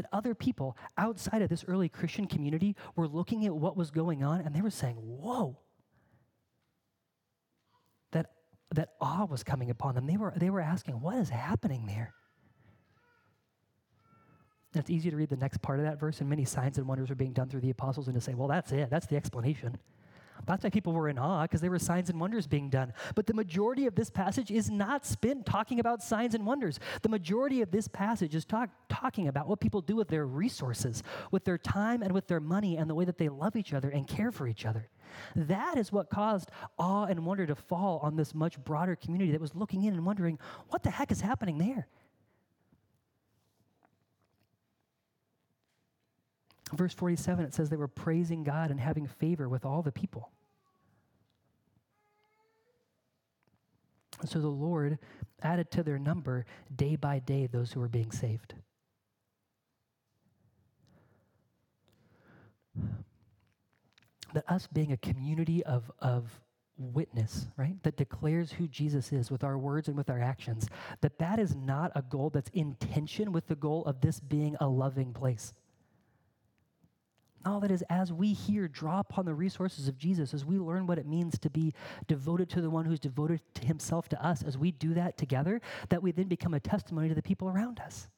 That 0.00 0.08
other 0.14 0.34
people 0.34 0.78
outside 0.96 1.42
of 1.42 1.50
this 1.50 1.62
early 1.68 1.90
Christian 1.90 2.26
community 2.26 2.74
were 2.96 3.06
looking 3.06 3.44
at 3.44 3.54
what 3.54 3.76
was 3.76 3.90
going 3.90 4.24
on 4.24 4.40
and 4.40 4.54
they 4.54 4.62
were 4.62 4.70
saying, 4.70 4.96
Whoa. 4.96 5.58
That, 8.12 8.30
that 8.74 8.94
awe 8.98 9.26
was 9.26 9.44
coming 9.44 9.68
upon 9.68 9.94
them. 9.94 10.06
They 10.06 10.16
were, 10.16 10.32
they 10.34 10.48
were 10.48 10.62
asking, 10.62 11.02
What 11.02 11.16
is 11.16 11.28
happening 11.28 11.84
there? 11.84 12.14
And 14.72 14.80
it's 14.80 14.90
easy 14.90 15.10
to 15.10 15.16
read 15.16 15.28
the 15.28 15.36
next 15.36 15.60
part 15.60 15.80
of 15.80 15.84
that 15.84 15.98
verse, 16.00 16.20
and 16.20 16.30
many 16.30 16.46
signs 16.46 16.78
and 16.78 16.86
wonders 16.86 17.10
are 17.10 17.16
being 17.16 17.34
done 17.34 17.50
through 17.50 17.60
the 17.60 17.70
apostles, 17.70 18.06
and 18.06 18.14
to 18.14 18.20
say, 18.20 18.34
well, 18.34 18.48
that's 18.48 18.70
it. 18.72 18.88
That's 18.88 19.06
the 19.06 19.16
explanation. 19.16 19.76
That's 20.46 20.64
why 20.64 20.70
people 20.70 20.92
were 20.92 21.08
in 21.08 21.18
awe, 21.18 21.42
because 21.42 21.60
there 21.60 21.70
were 21.70 21.78
signs 21.78 22.10
and 22.10 22.20
wonders 22.20 22.46
being 22.46 22.70
done. 22.70 22.92
But 23.14 23.26
the 23.26 23.34
majority 23.34 23.86
of 23.86 23.94
this 23.94 24.10
passage 24.10 24.50
is 24.50 24.70
not 24.70 25.06
spent 25.06 25.46
talking 25.46 25.80
about 25.80 26.02
signs 26.02 26.34
and 26.34 26.46
wonders. 26.46 26.80
The 27.02 27.08
majority 27.08 27.62
of 27.62 27.70
this 27.70 27.88
passage 27.88 28.34
is 28.34 28.44
talk, 28.44 28.70
talking 28.88 29.28
about 29.28 29.48
what 29.48 29.60
people 29.60 29.80
do 29.80 29.96
with 29.96 30.08
their 30.08 30.26
resources, 30.26 31.02
with 31.30 31.44
their 31.44 31.58
time, 31.58 32.02
and 32.02 32.12
with 32.12 32.26
their 32.26 32.40
money, 32.40 32.76
and 32.76 32.88
the 32.88 32.94
way 32.94 33.04
that 33.04 33.18
they 33.18 33.28
love 33.28 33.56
each 33.56 33.72
other 33.72 33.90
and 33.90 34.06
care 34.06 34.32
for 34.32 34.46
each 34.46 34.66
other. 34.66 34.88
That 35.34 35.76
is 35.76 35.92
what 35.92 36.10
caused 36.10 36.50
awe 36.78 37.06
and 37.06 37.26
wonder 37.26 37.46
to 37.46 37.54
fall 37.54 38.00
on 38.02 38.16
this 38.16 38.34
much 38.34 38.62
broader 38.62 38.96
community 38.96 39.32
that 39.32 39.40
was 39.40 39.54
looking 39.54 39.84
in 39.84 39.94
and 39.94 40.06
wondering, 40.06 40.38
what 40.68 40.82
the 40.82 40.90
heck 40.90 41.10
is 41.10 41.20
happening 41.20 41.58
there? 41.58 41.88
Verse 46.72 46.94
47, 46.94 47.44
it 47.44 47.54
says 47.54 47.68
they 47.68 47.76
were 47.76 47.88
praising 47.88 48.44
God 48.44 48.70
and 48.70 48.80
having 48.80 49.06
favor 49.06 49.48
with 49.48 49.64
all 49.64 49.82
the 49.82 49.92
people. 49.92 50.30
so 54.24 54.40
the 54.40 54.48
Lord 54.48 54.98
added 55.42 55.70
to 55.72 55.82
their 55.82 55.98
number 55.98 56.44
day 56.74 56.96
by 56.96 57.18
day 57.18 57.46
those 57.46 57.72
who 57.72 57.80
were 57.80 57.88
being 57.88 58.10
saved. 58.10 58.54
That 64.34 64.44
us 64.48 64.68
being 64.72 64.92
a 64.92 64.96
community 64.96 65.64
of, 65.64 65.90
of 65.98 66.40
witness, 66.76 67.48
right, 67.56 67.82
that 67.82 67.96
declares 67.96 68.52
who 68.52 68.68
Jesus 68.68 69.12
is 69.12 69.30
with 69.30 69.42
our 69.42 69.58
words 69.58 69.88
and 69.88 69.96
with 69.96 70.08
our 70.08 70.20
actions, 70.20 70.68
that 71.00 71.18
that 71.18 71.38
is 71.38 71.56
not 71.56 71.90
a 71.94 72.02
goal 72.02 72.30
that's 72.30 72.50
in 72.50 72.74
tension 72.76 73.32
with 73.32 73.48
the 73.48 73.56
goal 73.56 73.84
of 73.86 74.00
this 74.00 74.20
being 74.20 74.56
a 74.60 74.68
loving 74.68 75.12
place. 75.12 75.52
All 77.46 77.60
that 77.60 77.70
is, 77.70 77.82
as 77.88 78.12
we 78.12 78.34
here 78.34 78.68
draw 78.68 79.00
upon 79.00 79.24
the 79.24 79.34
resources 79.34 79.88
of 79.88 79.96
Jesus, 79.96 80.34
as 80.34 80.44
we 80.44 80.58
learn 80.58 80.86
what 80.86 80.98
it 80.98 81.06
means 81.06 81.38
to 81.38 81.48
be 81.48 81.72
devoted 82.06 82.50
to 82.50 82.60
the 82.60 82.68
one 82.68 82.84
who's 82.84 83.00
devoted 83.00 83.40
to 83.54 83.66
himself 83.66 84.10
to 84.10 84.24
us, 84.24 84.42
as 84.42 84.58
we 84.58 84.72
do 84.72 84.92
that 84.94 85.16
together, 85.16 85.62
that 85.88 86.02
we 86.02 86.12
then 86.12 86.28
become 86.28 86.52
a 86.52 86.60
testimony 86.60 87.08
to 87.08 87.14
the 87.14 87.22
people 87.22 87.48
around 87.48 87.80
us. 87.80 88.08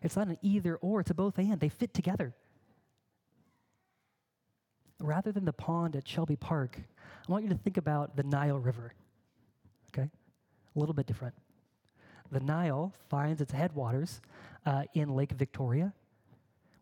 It's 0.00 0.16
not 0.16 0.28
an 0.28 0.38
either 0.42 0.76
or, 0.76 1.00
it's 1.00 1.10
a 1.10 1.14
both 1.14 1.38
and. 1.38 1.58
They 1.58 1.68
fit 1.68 1.92
together. 1.92 2.34
Rather 5.00 5.32
than 5.32 5.44
the 5.44 5.52
pond 5.52 5.96
at 5.96 6.06
Shelby 6.06 6.36
Park, 6.36 6.78
I 7.28 7.32
want 7.32 7.42
you 7.42 7.50
to 7.50 7.56
think 7.56 7.76
about 7.76 8.16
the 8.16 8.22
Nile 8.22 8.60
River. 8.60 8.94
Okay? 9.90 10.08
A 10.76 10.78
little 10.78 10.94
bit 10.94 11.06
different. 11.06 11.34
The 12.30 12.40
Nile 12.40 12.92
finds 13.08 13.40
its 13.40 13.52
headwaters 13.52 14.20
uh, 14.64 14.84
in 14.94 15.14
Lake 15.16 15.32
Victoria 15.32 15.92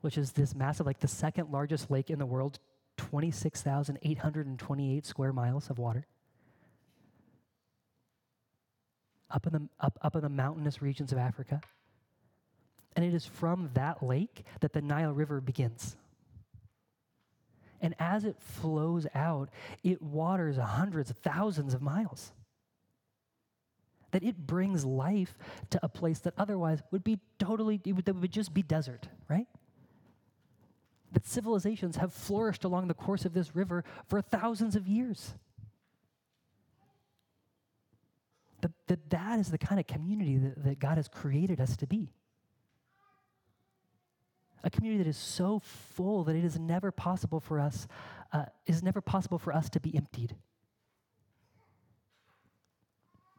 which 0.04 0.18
is 0.18 0.32
this 0.32 0.54
massive, 0.54 0.84
like 0.84 1.00
the 1.00 1.08
second 1.08 1.50
largest 1.50 1.90
lake 1.90 2.10
in 2.10 2.18
the 2.18 2.26
world, 2.26 2.58
26,828 2.98 5.06
square 5.06 5.32
miles 5.32 5.70
of 5.70 5.78
water. 5.78 6.06
Up 9.30 9.46
in, 9.46 9.52
the, 9.54 9.66
up, 9.80 9.98
up 10.02 10.14
in 10.14 10.20
the 10.20 10.28
mountainous 10.28 10.82
regions 10.82 11.10
of 11.10 11.16
Africa. 11.16 11.62
And 12.94 13.02
it 13.02 13.14
is 13.14 13.24
from 13.24 13.70
that 13.72 14.02
lake 14.02 14.44
that 14.60 14.74
the 14.74 14.82
Nile 14.82 15.14
River 15.14 15.40
begins. 15.40 15.96
And 17.80 17.94
as 17.98 18.26
it 18.26 18.36
flows 18.38 19.06
out, 19.14 19.48
it 19.82 20.02
waters 20.02 20.58
hundreds 20.58 21.12
thousands 21.12 21.72
of 21.72 21.80
miles. 21.80 22.30
That 24.10 24.22
it 24.22 24.46
brings 24.46 24.84
life 24.84 25.38
to 25.70 25.80
a 25.82 25.88
place 25.88 26.18
that 26.20 26.34
otherwise 26.36 26.82
would 26.90 27.04
be 27.04 27.20
totally, 27.38 27.78
that 27.78 28.14
would 28.14 28.32
just 28.32 28.52
be 28.52 28.62
desert, 28.62 29.08
right? 29.30 29.46
That 31.14 31.26
civilizations 31.26 31.96
have 31.96 32.12
flourished 32.12 32.64
along 32.64 32.88
the 32.88 32.94
course 32.94 33.24
of 33.24 33.32
this 33.32 33.56
river 33.56 33.84
for 34.06 34.20
thousands 34.20 34.76
of 34.76 34.86
years. 34.86 35.34
That, 38.60 38.72
that, 38.88 39.10
that 39.10 39.38
is 39.38 39.50
the 39.50 39.58
kind 39.58 39.78
of 39.78 39.86
community 39.86 40.36
that, 40.38 40.64
that 40.64 40.78
God 40.78 40.96
has 40.96 41.08
created 41.08 41.60
us 41.60 41.76
to 41.78 41.86
be. 41.86 42.12
A 44.64 44.70
community 44.70 45.04
that 45.04 45.08
is 45.08 45.18
so 45.18 45.60
full 45.60 46.24
that 46.24 46.34
it 46.34 46.44
is 46.44 46.58
never 46.58 46.90
possible 46.90 47.38
for 47.38 47.60
us, 47.60 47.86
uh, 48.32 48.46
is 48.66 48.82
never 48.82 49.00
possible 49.00 49.38
for 49.38 49.54
us 49.54 49.68
to 49.70 49.80
be 49.80 49.94
emptied. 49.94 50.34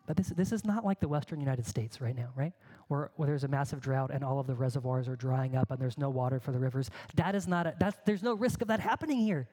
But 0.05 0.17
this, 0.17 0.27
this 0.29 0.51
is 0.51 0.65
not 0.65 0.85
like 0.85 0.99
the 0.99 1.07
Western 1.07 1.39
United 1.39 1.65
States 1.65 1.99
right 1.99 2.15
now, 2.15 2.29
right? 2.35 2.53
Where, 2.87 3.11
where 3.15 3.27
there's 3.27 3.43
a 3.43 3.47
massive 3.47 3.81
drought 3.81 4.11
and 4.13 4.23
all 4.23 4.39
of 4.39 4.47
the 4.47 4.55
reservoirs 4.55 5.07
are 5.07 5.15
drying 5.15 5.55
up 5.55 5.71
and 5.71 5.79
there's 5.79 5.97
no 5.97 6.09
water 6.09 6.39
for 6.39 6.51
the 6.51 6.59
rivers. 6.59 6.91
That 7.15 7.33
is 7.33 7.47
not, 7.47 7.65
a, 7.65 7.75
that's, 7.79 7.97
there's 8.05 8.21
no 8.21 8.35
risk 8.35 8.61
of 8.61 8.67
that 8.67 8.79
happening 8.79 9.19
here. 9.19 9.47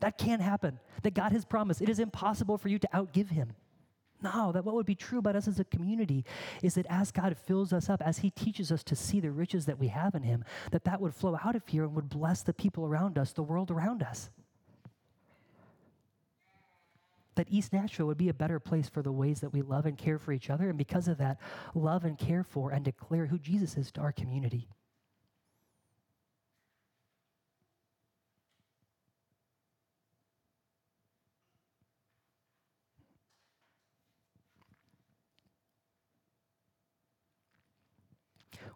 That 0.00 0.18
can't 0.18 0.42
happen. 0.42 0.78
That 1.02 1.14
God 1.14 1.32
has 1.32 1.46
promised. 1.46 1.80
It 1.80 1.88
is 1.88 1.98
impossible 1.98 2.58
for 2.58 2.68
you 2.68 2.78
to 2.78 2.88
outgive 2.92 3.30
Him. 3.30 3.54
No, 4.22 4.52
that 4.52 4.64
what 4.64 4.74
would 4.74 4.86
be 4.86 4.94
true 4.94 5.18
about 5.18 5.36
us 5.36 5.48
as 5.48 5.60
a 5.60 5.64
community 5.64 6.24
is 6.62 6.74
that 6.74 6.86
as 6.88 7.10
God 7.10 7.36
fills 7.36 7.72
us 7.72 7.88
up, 7.88 8.02
as 8.02 8.18
He 8.18 8.30
teaches 8.30 8.70
us 8.72 8.82
to 8.84 8.96
see 8.96 9.20
the 9.20 9.30
riches 9.30 9.64
that 9.66 9.78
we 9.78 9.88
have 9.88 10.14
in 10.14 10.22
Him, 10.22 10.44
that 10.70 10.84
that 10.84 11.00
would 11.00 11.14
flow 11.14 11.38
out 11.44 11.56
of 11.56 11.62
here 11.66 11.84
and 11.84 11.94
would 11.94 12.10
bless 12.10 12.42
the 12.42 12.52
people 12.52 12.84
around 12.84 13.18
us, 13.18 13.32
the 13.32 13.42
world 13.42 13.70
around 13.70 14.02
us 14.02 14.30
that 17.36 17.46
East 17.50 17.72
Nashville 17.72 18.06
would 18.06 18.18
be 18.18 18.28
a 18.28 18.34
better 18.34 18.58
place 18.58 18.88
for 18.88 19.02
the 19.02 19.12
ways 19.12 19.40
that 19.40 19.52
we 19.52 19.62
love 19.62 19.86
and 19.86 19.96
care 19.96 20.18
for 20.18 20.32
each 20.32 20.50
other, 20.50 20.68
and 20.68 20.76
because 20.76 21.06
of 21.06 21.18
that, 21.18 21.38
love 21.74 22.04
and 22.04 22.18
care 22.18 22.42
for 22.42 22.70
and 22.70 22.84
declare 22.84 23.26
who 23.26 23.38
Jesus 23.38 23.76
is 23.76 23.92
to 23.92 24.00
our 24.00 24.12
community. 24.12 24.68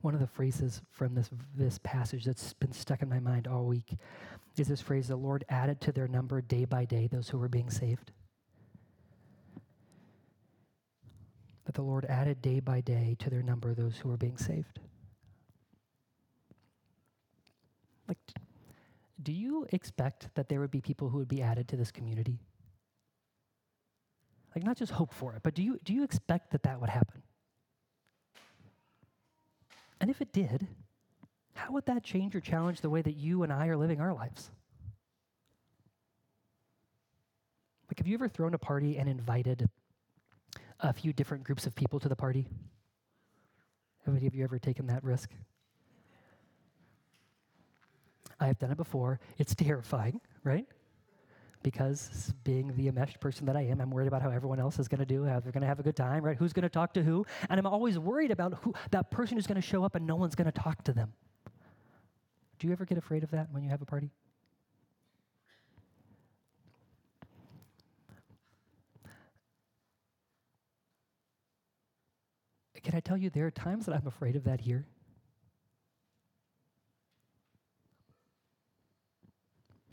One 0.02 0.14
of 0.14 0.20
the 0.20 0.26
phrases 0.26 0.80
from 0.90 1.14
this, 1.14 1.28
this 1.54 1.78
passage 1.82 2.24
that's 2.24 2.54
been 2.54 2.72
stuck 2.72 3.02
in 3.02 3.08
my 3.08 3.20
mind 3.20 3.46
all 3.46 3.66
week 3.66 3.98
is 4.56 4.68
this 4.68 4.80
phrase 4.80 5.08
the 5.08 5.16
Lord 5.16 5.44
added 5.50 5.80
to 5.82 5.92
their 5.92 6.08
number 6.08 6.40
day 6.40 6.64
by 6.64 6.86
day 6.86 7.06
those 7.06 7.28
who 7.28 7.38
were 7.38 7.48
being 7.48 7.68
saved. 7.68 8.10
That 11.70 11.76
the 11.76 11.82
Lord 11.82 12.04
added 12.06 12.42
day 12.42 12.58
by 12.58 12.80
day 12.80 13.14
to 13.20 13.30
their 13.30 13.42
number 13.42 13.72
those 13.74 13.96
who 13.96 14.08
were 14.08 14.16
being 14.16 14.36
saved. 14.36 14.80
Like, 18.08 18.18
do 19.22 19.32
you 19.32 19.68
expect 19.70 20.34
that 20.34 20.48
there 20.48 20.58
would 20.58 20.72
be 20.72 20.80
people 20.80 21.08
who 21.10 21.18
would 21.18 21.28
be 21.28 21.42
added 21.42 21.68
to 21.68 21.76
this 21.76 21.92
community? 21.92 22.40
Like, 24.52 24.64
not 24.64 24.78
just 24.78 24.90
hope 24.90 25.14
for 25.14 25.36
it, 25.36 25.44
but 25.44 25.54
do 25.54 25.62
you, 25.62 25.78
do 25.84 25.94
you 25.94 26.02
expect 26.02 26.50
that 26.50 26.64
that 26.64 26.80
would 26.80 26.90
happen? 26.90 27.22
And 30.00 30.10
if 30.10 30.20
it 30.20 30.32
did, 30.32 30.66
how 31.54 31.70
would 31.70 31.86
that 31.86 32.02
change 32.02 32.34
or 32.34 32.40
challenge 32.40 32.80
the 32.80 32.90
way 32.90 33.00
that 33.00 33.14
you 33.14 33.44
and 33.44 33.52
I 33.52 33.68
are 33.68 33.76
living 33.76 34.00
our 34.00 34.12
lives? 34.12 34.50
Like, 37.88 37.98
have 37.98 38.08
you 38.08 38.14
ever 38.14 38.28
thrown 38.28 38.54
a 38.54 38.58
party 38.58 38.98
and 38.98 39.08
invited 39.08 39.68
a 40.82 40.92
few 40.92 41.12
different 41.12 41.44
groups 41.44 41.66
of 41.66 41.74
people 41.74 42.00
to 42.00 42.08
the 42.08 42.16
party? 42.16 42.46
Have 44.06 44.16
any 44.16 44.26
of 44.26 44.34
you 44.34 44.44
ever 44.44 44.58
taken 44.58 44.86
that 44.86 45.04
risk? 45.04 45.30
I 48.38 48.46
have 48.46 48.58
done 48.58 48.70
it 48.70 48.76
before. 48.76 49.20
It's 49.38 49.54
terrifying, 49.54 50.20
right? 50.44 50.66
because 51.62 52.32
being 52.44 52.74
the 52.76 52.88
enmeshed 52.88 53.20
person 53.20 53.46
that 53.46 53.56
I 53.56 53.62
am, 53.62 53.80
I'm 53.80 53.90
worried 53.90 54.08
about 54.08 54.22
how 54.22 54.30
everyone 54.30 54.60
else 54.60 54.78
is 54.78 54.88
going 54.88 55.00
to 55.00 55.06
do, 55.06 55.24
how 55.24 55.40
they're 55.40 55.52
going 55.52 55.62
to 55.62 55.66
have 55.66 55.78
a 55.78 55.82
good 55.82 55.96
time, 55.96 56.24
right? 56.24 56.36
Who's 56.36 56.52
going 56.52 56.62
to 56.62 56.70
talk 56.70 56.94
to 56.94 57.02
who? 57.02 57.26
And 57.48 57.58
I'm 57.58 57.66
always 57.66 57.98
worried 57.98 58.30
about 58.30 58.54
who 58.62 58.74
that 58.90 59.10
person 59.10 59.36
who's 59.36 59.46
going 59.46 59.60
to 59.60 59.66
show 59.66 59.84
up 59.84 59.94
and 59.94 60.06
no 60.06 60.16
one's 60.16 60.34
going 60.34 60.50
to 60.50 60.58
talk 60.58 60.84
to 60.84 60.92
them. 60.92 61.12
Do 62.58 62.66
you 62.66 62.72
ever 62.72 62.84
get 62.84 62.98
afraid 62.98 63.22
of 63.24 63.30
that 63.32 63.48
when 63.52 63.62
you 63.62 63.70
have 63.70 63.82
a 63.82 63.86
party? 63.86 64.10
Can 72.90 72.96
I 72.96 73.00
tell 73.02 73.16
you, 73.16 73.30
there 73.30 73.46
are 73.46 73.52
times 73.52 73.86
that 73.86 73.94
I'm 73.94 74.08
afraid 74.08 74.34
of 74.34 74.42
that 74.42 74.60
here. 74.60 74.84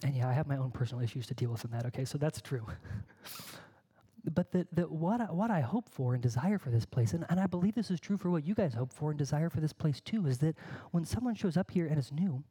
And 0.02 0.16
yeah, 0.16 0.28
I 0.28 0.34
have 0.34 0.48
my 0.48 0.58
own 0.58 0.72
personal 0.72 1.04
issues 1.04 1.28
to 1.28 1.36
deal 1.36 1.52
with 1.52 1.64
in 1.64 1.70
that, 1.70 1.86
okay? 1.86 2.06
So 2.06 2.18
that's 2.18 2.42
true. 2.42 2.66
but 4.34 4.48
what, 4.90 5.22
I, 5.22 5.26
what 5.26 5.52
I 5.52 5.62
hope 5.62 5.88
for 5.90 6.16
and 6.16 6.24
desire 6.24 6.58
for 6.58 6.72
this 6.72 6.88
place, 6.88 7.14
and, 7.14 7.24
and 7.30 7.40
I 7.40 7.46
believe 7.46 7.76
this 7.76 7.92
is 7.92 8.00
true 8.00 8.18
for 8.18 8.32
what 8.32 8.48
you 8.48 8.56
guys 8.56 8.74
hope 8.74 8.92
for 8.92 9.12
and 9.12 9.20
desire 9.20 9.52
for 9.52 9.60
this 9.60 9.74
place 9.74 10.02
too, 10.02 10.26
is 10.26 10.40
that 10.40 10.56
when 10.90 11.06
someone 11.06 11.36
shows 11.36 11.56
up 11.56 11.70
here 11.70 11.86
and 11.86 12.00
is 12.00 12.12
new, 12.12 12.44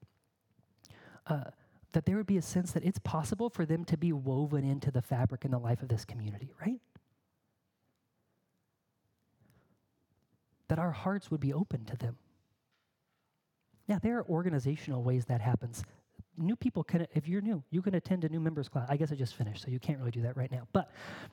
uh, 1.26 1.50
that 1.90 2.06
there 2.06 2.14
would 2.18 2.24
be 2.24 2.36
a 2.36 2.42
sense 2.42 2.70
that 2.70 2.84
it's 2.84 3.00
possible 3.00 3.50
for 3.50 3.66
them 3.66 3.84
to 3.86 3.96
be 3.96 4.12
woven 4.12 4.62
into 4.62 4.92
the 4.92 5.02
fabric 5.02 5.44
and 5.44 5.52
the 5.52 5.58
life 5.58 5.82
of 5.82 5.88
this 5.88 6.04
community, 6.04 6.52
right? 6.60 6.78
That 10.68 10.78
our 10.78 10.90
hearts 10.90 11.30
would 11.30 11.40
be 11.40 11.52
open 11.52 11.84
to 11.86 11.96
them. 11.96 12.16
Yeah, 13.86 13.98
there 14.02 14.18
are 14.18 14.24
organizational 14.24 15.02
ways 15.02 15.26
that 15.26 15.40
happens 15.40 15.84
new 16.38 16.56
people 16.56 16.84
can, 16.84 17.06
if 17.14 17.28
you're 17.28 17.40
new, 17.40 17.62
you 17.70 17.82
can 17.82 17.94
attend 17.94 18.24
a 18.24 18.28
new 18.28 18.40
members 18.40 18.68
class. 18.68 18.86
I 18.88 18.96
guess 18.96 19.12
I 19.12 19.14
just 19.14 19.34
finished, 19.34 19.62
so 19.62 19.70
you 19.70 19.78
can't 19.78 19.98
really 19.98 20.10
do 20.10 20.22
that 20.22 20.36
right 20.36 20.50
now. 20.50 20.66
But 20.72 20.90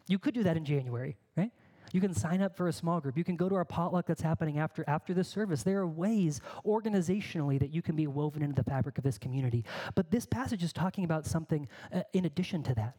you 0.08 0.19
could 0.19 0.34
do 0.34 0.43
that 0.43 0.58
in 0.58 0.65
January, 0.65 1.17
right? 1.36 1.52
You 1.91 2.02
can 2.02 2.13
sign 2.13 2.41
up 2.41 2.58
for 2.58 2.67
a 2.67 2.74
small 2.74 3.00
group. 3.00 3.17
You 3.17 3.24
can 3.24 3.36
go 3.36 3.48
to 3.50 3.56
our 3.56 3.65
potluck 3.65 4.08
that's 4.08 4.22
happening 4.22 4.58
after 4.58 4.84
after 4.88 5.13
this 5.13 5.28
service. 5.28 5.62
There 5.62 5.80
are 5.80 5.88
ways 5.88 6.41
organizationally 6.65 7.60
that 7.60 7.72
you 7.72 7.82
can 7.82 7.96
be 7.96 8.08
woven 8.08 8.41
into 8.41 8.56
the 8.56 8.63
fabric 8.63 8.98
of 8.98 9.04
this 9.04 9.17
community. 9.17 9.63
But 9.93 10.10
this 10.10 10.26
passage 10.26 10.63
is 10.63 10.74
talking 10.74 11.04
about 11.04 11.26
something 11.26 11.67
uh, 11.93 12.02
in 12.13 12.26
addition 12.26 12.63
to 12.63 12.76
that 12.76 12.96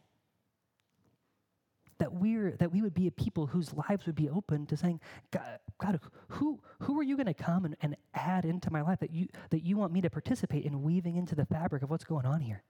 that 1.97 2.13
we're 2.13 2.51
that 2.57 2.71
we 2.71 2.81
would 2.81 2.93
be 2.93 3.07
a 3.07 3.11
people 3.11 3.47
whose 3.47 3.73
lives 3.73 4.05
would 4.05 4.15
be 4.15 4.29
open 4.29 4.65
to 4.67 4.77
saying, 4.77 4.99
God, 5.31 5.59
God 5.77 5.99
who 6.29 6.59
who 6.79 6.99
are 6.99 7.03
you 7.03 7.15
going 7.15 7.27
to 7.27 7.33
come 7.33 7.65
and, 7.65 7.75
and 7.81 7.95
add 8.13 8.45
into 8.45 8.71
my 8.71 8.81
life 8.81 8.99
that 8.99 9.11
you 9.11 9.27
that 9.49 9.63
you 9.63 9.77
want 9.77 9.93
me 9.93 10.01
to 10.01 10.09
participate 10.09 10.65
in 10.65 10.83
weaving 10.83 11.15
into 11.15 11.35
the 11.35 11.45
fabric 11.45 11.83
of 11.83 11.89
what's 11.89 12.03
going 12.03 12.25
on 12.25 12.41
here? 12.41 12.63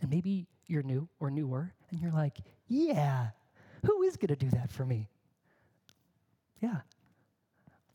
And 0.00 0.10
maybe 0.10 0.46
you're 0.66 0.82
new 0.82 1.08
or 1.18 1.30
newer, 1.30 1.74
and 1.90 2.00
you're 2.00 2.12
like, 2.12 2.38
yeah, 2.68 3.30
who 3.84 4.02
is 4.02 4.16
going 4.16 4.28
to 4.28 4.36
do 4.36 4.48
that 4.50 4.70
for 4.70 4.86
me? 4.86 5.08
Yeah. 6.60 6.78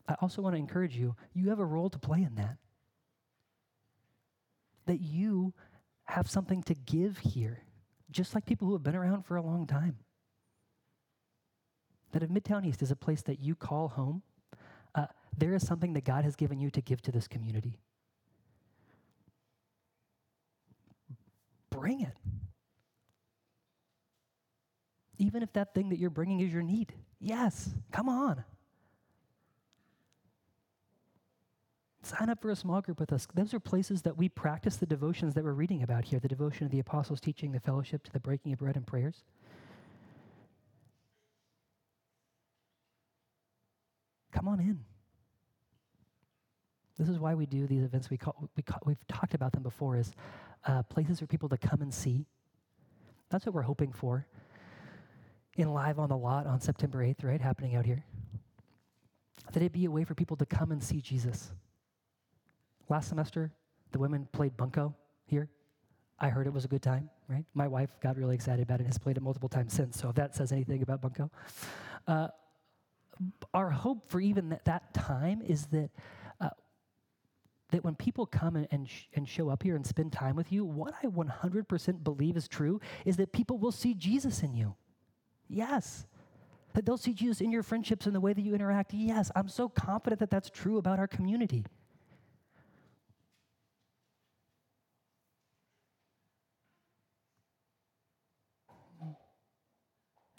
I 0.08 0.14
also 0.20 0.42
want 0.42 0.54
to 0.54 0.58
encourage 0.58 0.96
you, 0.96 1.16
you 1.34 1.48
have 1.48 1.58
a 1.58 1.64
role 1.64 1.90
to 1.90 1.98
play 1.98 2.22
in 2.22 2.36
that. 2.36 2.58
That 4.86 5.00
you 5.00 5.52
have 6.06 6.30
something 6.30 6.62
to 6.64 6.74
give 6.74 7.18
here, 7.18 7.62
just 8.10 8.34
like 8.34 8.46
people 8.46 8.66
who 8.66 8.74
have 8.74 8.82
been 8.82 8.96
around 8.96 9.24
for 9.24 9.36
a 9.36 9.42
long 9.42 9.66
time. 9.66 9.96
That 12.12 12.22
if 12.22 12.30
Midtown 12.30 12.64
East 12.64 12.82
is 12.82 12.90
a 12.90 12.96
place 12.96 13.22
that 13.22 13.40
you 13.40 13.54
call 13.54 13.88
home, 13.88 14.22
uh, 14.94 15.06
there 15.36 15.54
is 15.54 15.66
something 15.66 15.92
that 15.94 16.04
God 16.04 16.24
has 16.24 16.36
given 16.36 16.58
you 16.58 16.70
to 16.70 16.80
give 16.80 17.02
to 17.02 17.12
this 17.12 17.28
community. 17.28 17.78
Bring 21.70 22.00
it. 22.00 22.16
Even 25.18 25.42
if 25.42 25.52
that 25.54 25.74
thing 25.74 25.88
that 25.90 25.98
you're 25.98 26.10
bringing 26.10 26.40
is 26.40 26.52
your 26.52 26.62
need. 26.62 26.94
Yes, 27.20 27.70
come 27.90 28.08
on. 28.08 28.44
Sign 32.06 32.30
up 32.30 32.40
for 32.40 32.50
a 32.50 32.56
small 32.56 32.80
group 32.80 33.00
with 33.00 33.12
us. 33.12 33.26
Those 33.34 33.52
are 33.52 33.60
places 33.60 34.02
that 34.02 34.16
we 34.16 34.28
practice 34.28 34.76
the 34.76 34.86
devotions 34.86 35.34
that 35.34 35.44
we're 35.44 35.52
reading 35.52 35.82
about 35.82 36.04
here 36.04 36.18
the 36.18 36.28
devotion 36.28 36.64
of 36.64 36.70
the 36.70 36.78
apostles' 36.78 37.20
teaching, 37.20 37.52
the 37.52 37.60
fellowship, 37.60 38.02
to 38.04 38.12
the 38.12 38.20
breaking 38.20 38.52
of 38.52 38.58
bread 38.58 38.76
and 38.76 38.86
prayers. 38.86 39.24
Come 44.32 44.48
on 44.48 44.60
in. 44.60 44.84
This 46.98 47.08
is 47.08 47.18
why 47.18 47.34
we 47.34 47.46
do 47.46 47.66
these 47.66 47.82
events. 47.82 48.08
We 48.08 48.16
call, 48.16 48.48
we 48.56 48.62
call, 48.62 48.80
we've 48.86 49.06
talked 49.08 49.34
about 49.34 49.52
them 49.52 49.62
before 49.62 49.96
as 49.96 50.12
uh, 50.64 50.82
places 50.84 51.20
for 51.20 51.26
people 51.26 51.48
to 51.50 51.58
come 51.58 51.82
and 51.82 51.92
see. 51.92 52.24
That's 53.28 53.44
what 53.44 53.54
we're 53.54 53.62
hoping 53.62 53.92
for 53.92 54.26
in 55.56 55.72
Live 55.72 55.98
on 55.98 56.08
the 56.08 56.16
Lot 56.16 56.46
on 56.46 56.60
September 56.60 56.98
8th, 56.98 57.24
right? 57.24 57.40
Happening 57.40 57.76
out 57.76 57.84
here. 57.84 58.04
That 59.52 59.62
it 59.62 59.72
be 59.72 59.84
a 59.84 59.90
way 59.90 60.04
for 60.04 60.14
people 60.14 60.36
to 60.38 60.46
come 60.46 60.70
and 60.70 60.82
see 60.82 61.00
Jesus. 61.00 61.52
Last 62.88 63.08
semester, 63.08 63.52
the 63.92 63.98
women 63.98 64.28
played 64.32 64.56
bunco 64.56 64.94
here. 65.26 65.48
I 66.18 66.28
heard 66.28 66.46
it 66.46 66.52
was 66.52 66.64
a 66.64 66.68
good 66.68 66.82
time, 66.82 67.10
right? 67.28 67.44
My 67.54 67.68
wife 67.68 67.90
got 68.00 68.16
really 68.16 68.34
excited 68.34 68.62
about 68.62 68.80
it 68.80 68.86
has 68.86 68.98
played 68.98 69.16
it 69.16 69.22
multiple 69.22 69.48
times 69.48 69.74
since, 69.74 70.00
so 70.00 70.08
if 70.08 70.14
that 70.14 70.34
says 70.34 70.52
anything 70.52 70.82
about 70.82 71.02
bunco. 71.02 71.30
Uh, 72.06 72.28
our 73.52 73.70
hope 73.70 74.08
for 74.08 74.20
even 74.20 74.50
that, 74.50 74.64
that 74.64 74.94
time 74.94 75.42
is 75.42 75.66
that 75.66 75.90
uh, 76.40 76.50
that 77.70 77.82
when 77.84 77.94
people 77.94 78.26
come 78.26 78.56
and, 78.56 78.68
and, 78.70 78.88
sh- 78.88 79.04
and 79.14 79.28
show 79.28 79.48
up 79.48 79.62
here 79.62 79.74
and 79.74 79.84
spend 79.86 80.12
time 80.12 80.36
with 80.36 80.52
you, 80.52 80.64
what 80.64 80.94
I 81.02 81.06
100% 81.06 82.04
believe 82.04 82.36
is 82.36 82.46
true 82.46 82.80
is 83.04 83.16
that 83.16 83.32
people 83.32 83.58
will 83.58 83.72
see 83.72 83.94
Jesus 83.94 84.42
in 84.42 84.54
you. 84.54 84.74
Yes. 85.48 86.06
That 86.74 86.86
they'll 86.86 86.96
see 86.96 87.12
Jesus 87.12 87.40
in 87.40 87.50
your 87.50 87.62
friendships 87.62 88.06
and 88.06 88.14
the 88.14 88.20
way 88.20 88.32
that 88.32 88.40
you 88.40 88.54
interact. 88.54 88.94
Yes, 88.94 89.30
I'm 89.34 89.48
so 89.48 89.68
confident 89.68 90.20
that 90.20 90.30
that's 90.30 90.50
true 90.50 90.78
about 90.78 90.98
our 90.98 91.08
community. 91.08 91.64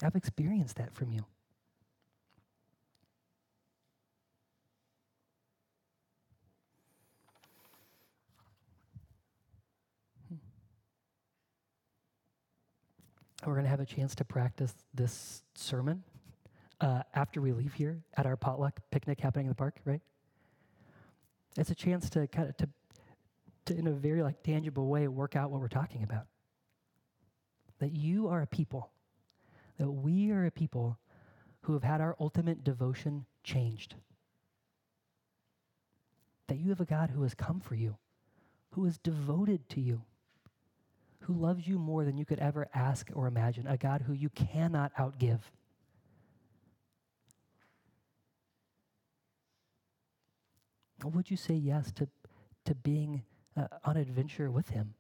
I've 0.04 0.16
experienced 0.16 0.76
that 0.78 0.94
from 0.94 1.12
you. 1.12 1.26
Hmm. 10.30 10.36
We're 13.46 13.54
going 13.54 13.64
to 13.64 13.70
have 13.70 13.80
a 13.80 13.86
chance 13.86 14.14
to 14.16 14.26
practice 14.26 14.76
this 14.94 15.42
sermon 15.56 16.04
uh, 16.80 17.02
after 17.16 17.42
we 17.42 17.52
leave 17.54 17.74
here 17.74 18.04
at 18.18 18.28
our 18.28 18.36
potluck 18.36 18.80
picnic 18.92 19.20
happening 19.20 19.48
in 19.48 19.50
the 19.50 19.56
park, 19.56 19.78
right? 19.84 20.02
It's 21.58 21.72
a 21.72 21.76
chance 21.76 22.08
to 22.12 22.28
kind 22.28 22.50
of 22.50 22.58
to, 22.58 22.70
to 23.66 23.76
in 23.76 23.88
a 23.88 23.92
very 23.92 24.22
like 24.22 24.44
tangible 24.44 24.88
way 24.88 25.08
work 25.08 25.36
out 25.36 25.50
what 25.50 25.60
we're 25.60 25.68
talking 25.68 26.04
about. 26.04 26.28
That 27.80 27.94
you 27.94 28.28
are 28.28 28.44
a 28.44 28.48
people 28.48 28.92
that 29.78 29.92
we 29.92 30.32
are 30.32 30.46
a 30.46 30.52
people 30.52 30.98
who 31.62 31.74
have 31.74 31.84
had 31.84 32.02
our 32.02 32.16
ultimate 32.20 32.64
devotion 32.64 33.26
changed. 33.44 33.96
That 36.48 36.58
you 36.58 36.70
have 36.70 36.82
a 36.82 36.86
God 36.86 37.10
who 37.12 37.24
has 37.24 37.34
come 37.34 37.60
for 37.60 37.76
you, 37.76 37.98
who 38.72 38.86
is 38.86 38.98
devoted 38.98 39.68
to 39.70 39.82
you, 39.82 40.04
who 41.22 41.34
loves 41.34 41.68
you 41.68 41.78
more 41.78 42.06
than 42.06 42.18
you 42.18 42.26
could 42.26 42.40
ever 42.40 42.68
ask 42.74 43.10
or 43.14 43.28
imagine, 43.28 43.68
a 43.68 43.78
God 43.78 44.04
who 44.08 44.14
you 44.14 44.30
cannot 44.30 44.96
outgive. 44.96 45.42
Would 51.04 51.30
you 51.30 51.38
say 51.38 51.54
yes 51.54 51.92
to, 51.94 52.08
to 52.66 52.76
being 52.76 53.24
uh, 53.56 53.68
on 53.86 53.98
adventure 53.98 54.50
with 54.50 54.70
Him? 54.70 54.94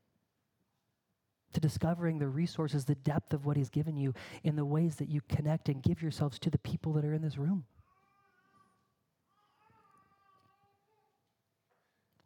To 1.54 1.60
discovering 1.60 2.20
the 2.20 2.28
resources, 2.28 2.86
the 2.86 2.96
depth 2.96 3.34
of 3.34 3.46
what 3.46 3.58
He's 3.58 3.70
given 3.70 3.96
you 3.96 4.14
in 4.44 4.56
the 4.56 4.66
ways 4.66 4.96
that 4.98 5.10
you 5.10 5.22
connect 5.30 5.70
and 5.70 5.82
give 5.82 6.02
yourselves 6.02 6.40
to 6.40 6.50
the 6.50 6.58
people 6.60 6.94
that 6.94 7.06
are 7.06 7.14
in 7.14 7.22
this 7.22 7.38
room. 7.38 7.66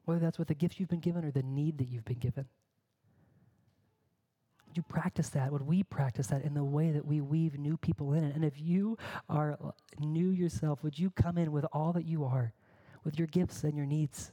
Whether 0.06 0.20
that's 0.20 0.40
with 0.40 0.48
the 0.48 0.56
gifts 0.56 0.80
you've 0.80 0.90
been 0.90 1.00
given 1.00 1.24
or 1.24 1.32
the 1.32 1.44
need 1.44 1.78
that 1.78 1.88
you've 1.88 2.06
been 2.06 2.20
given. 2.20 2.46
Would 4.68 4.78
you 4.78 4.84
practice 4.84 5.30
that? 5.30 5.52
Would 5.52 5.68
we 5.68 5.84
practice 5.84 6.28
that 6.28 6.44
in 6.44 6.54
the 6.54 6.64
way 6.64 6.92
that 6.92 7.06
we 7.06 7.20
weave 7.20 7.60
new 7.60 7.76
people 7.78 8.14
in 8.14 8.24
it? 8.24 8.36
And 8.36 8.46
if 8.46 8.60
you 8.60 8.98
are 9.30 9.58
new 10.00 10.30
yourself, 10.30 10.82
would 10.82 10.98
you 10.98 11.12
come 11.12 11.38
in 11.38 11.52
with 11.52 11.66
all 11.74 11.94
that 11.94 12.06
you 12.06 12.24
are, 12.24 12.54
with 13.04 13.20
your 13.20 13.28
gifts 13.28 13.64
and 13.66 13.76
your 13.76 13.86
needs? 13.86 14.32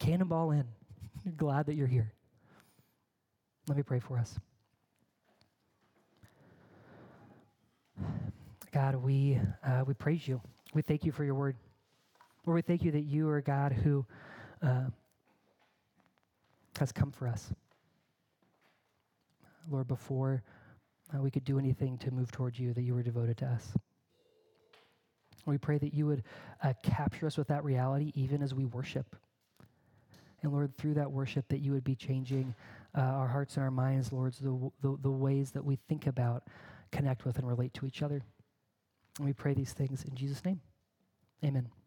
Cannonball 0.00 0.50
in. 0.50 0.64
Glad 1.36 1.66
that 1.66 1.74
you're 1.74 1.86
here. 1.86 2.12
Let 3.68 3.76
me 3.76 3.82
pray 3.82 4.00
for 4.00 4.18
us. 4.18 4.38
God, 8.72 8.94
we, 8.96 9.38
uh, 9.64 9.84
we 9.86 9.94
praise 9.94 10.26
you. 10.26 10.40
We 10.74 10.82
thank 10.82 11.04
you 11.04 11.12
for 11.12 11.24
your 11.24 11.34
word. 11.34 11.56
Lord, 12.46 12.56
we 12.56 12.62
thank 12.62 12.82
you 12.82 12.92
that 12.92 13.02
you 13.02 13.28
are 13.28 13.40
God 13.40 13.72
who, 13.72 14.06
uh, 14.62 14.86
has 16.78 16.92
come 16.92 17.10
for 17.10 17.26
us. 17.28 17.52
Lord, 19.70 19.86
before 19.88 20.42
uh, 21.14 21.20
we 21.20 21.30
could 21.30 21.44
do 21.44 21.58
anything 21.58 21.98
to 21.98 22.10
move 22.10 22.32
towards 22.32 22.58
you, 22.58 22.72
that 22.72 22.82
you 22.82 22.94
were 22.94 23.02
devoted 23.02 23.36
to 23.38 23.46
us. 23.46 23.72
We 25.46 25.58
pray 25.58 25.78
that 25.78 25.92
you 25.92 26.06
would 26.06 26.22
uh, 26.62 26.74
capture 26.82 27.26
us 27.26 27.36
with 27.36 27.48
that 27.48 27.64
reality 27.64 28.12
even 28.14 28.42
as 28.42 28.54
we 28.54 28.64
worship. 28.66 29.16
And 30.42 30.52
Lord, 30.52 30.76
through 30.78 30.94
that 30.94 31.10
worship, 31.10 31.46
that 31.48 31.58
you 31.58 31.72
would 31.72 31.84
be 31.84 31.94
changing 31.94 32.54
uh, 32.96 33.00
our 33.00 33.28
hearts 33.28 33.56
and 33.56 33.64
our 33.64 33.70
minds, 33.70 34.12
Lord, 34.12 34.34
the, 34.34 34.70
the, 34.82 34.96
the 35.02 35.10
ways 35.10 35.52
that 35.52 35.64
we 35.64 35.78
think 35.88 36.06
about, 36.06 36.44
connect 36.92 37.24
with, 37.24 37.38
and 37.38 37.46
relate 37.46 37.74
to 37.74 37.86
each 37.86 38.02
other. 38.02 38.22
And 39.18 39.26
we 39.26 39.32
pray 39.32 39.54
these 39.54 39.72
things 39.72 40.04
in 40.04 40.14
Jesus' 40.14 40.44
name. 40.44 40.60
Amen. 41.44 41.79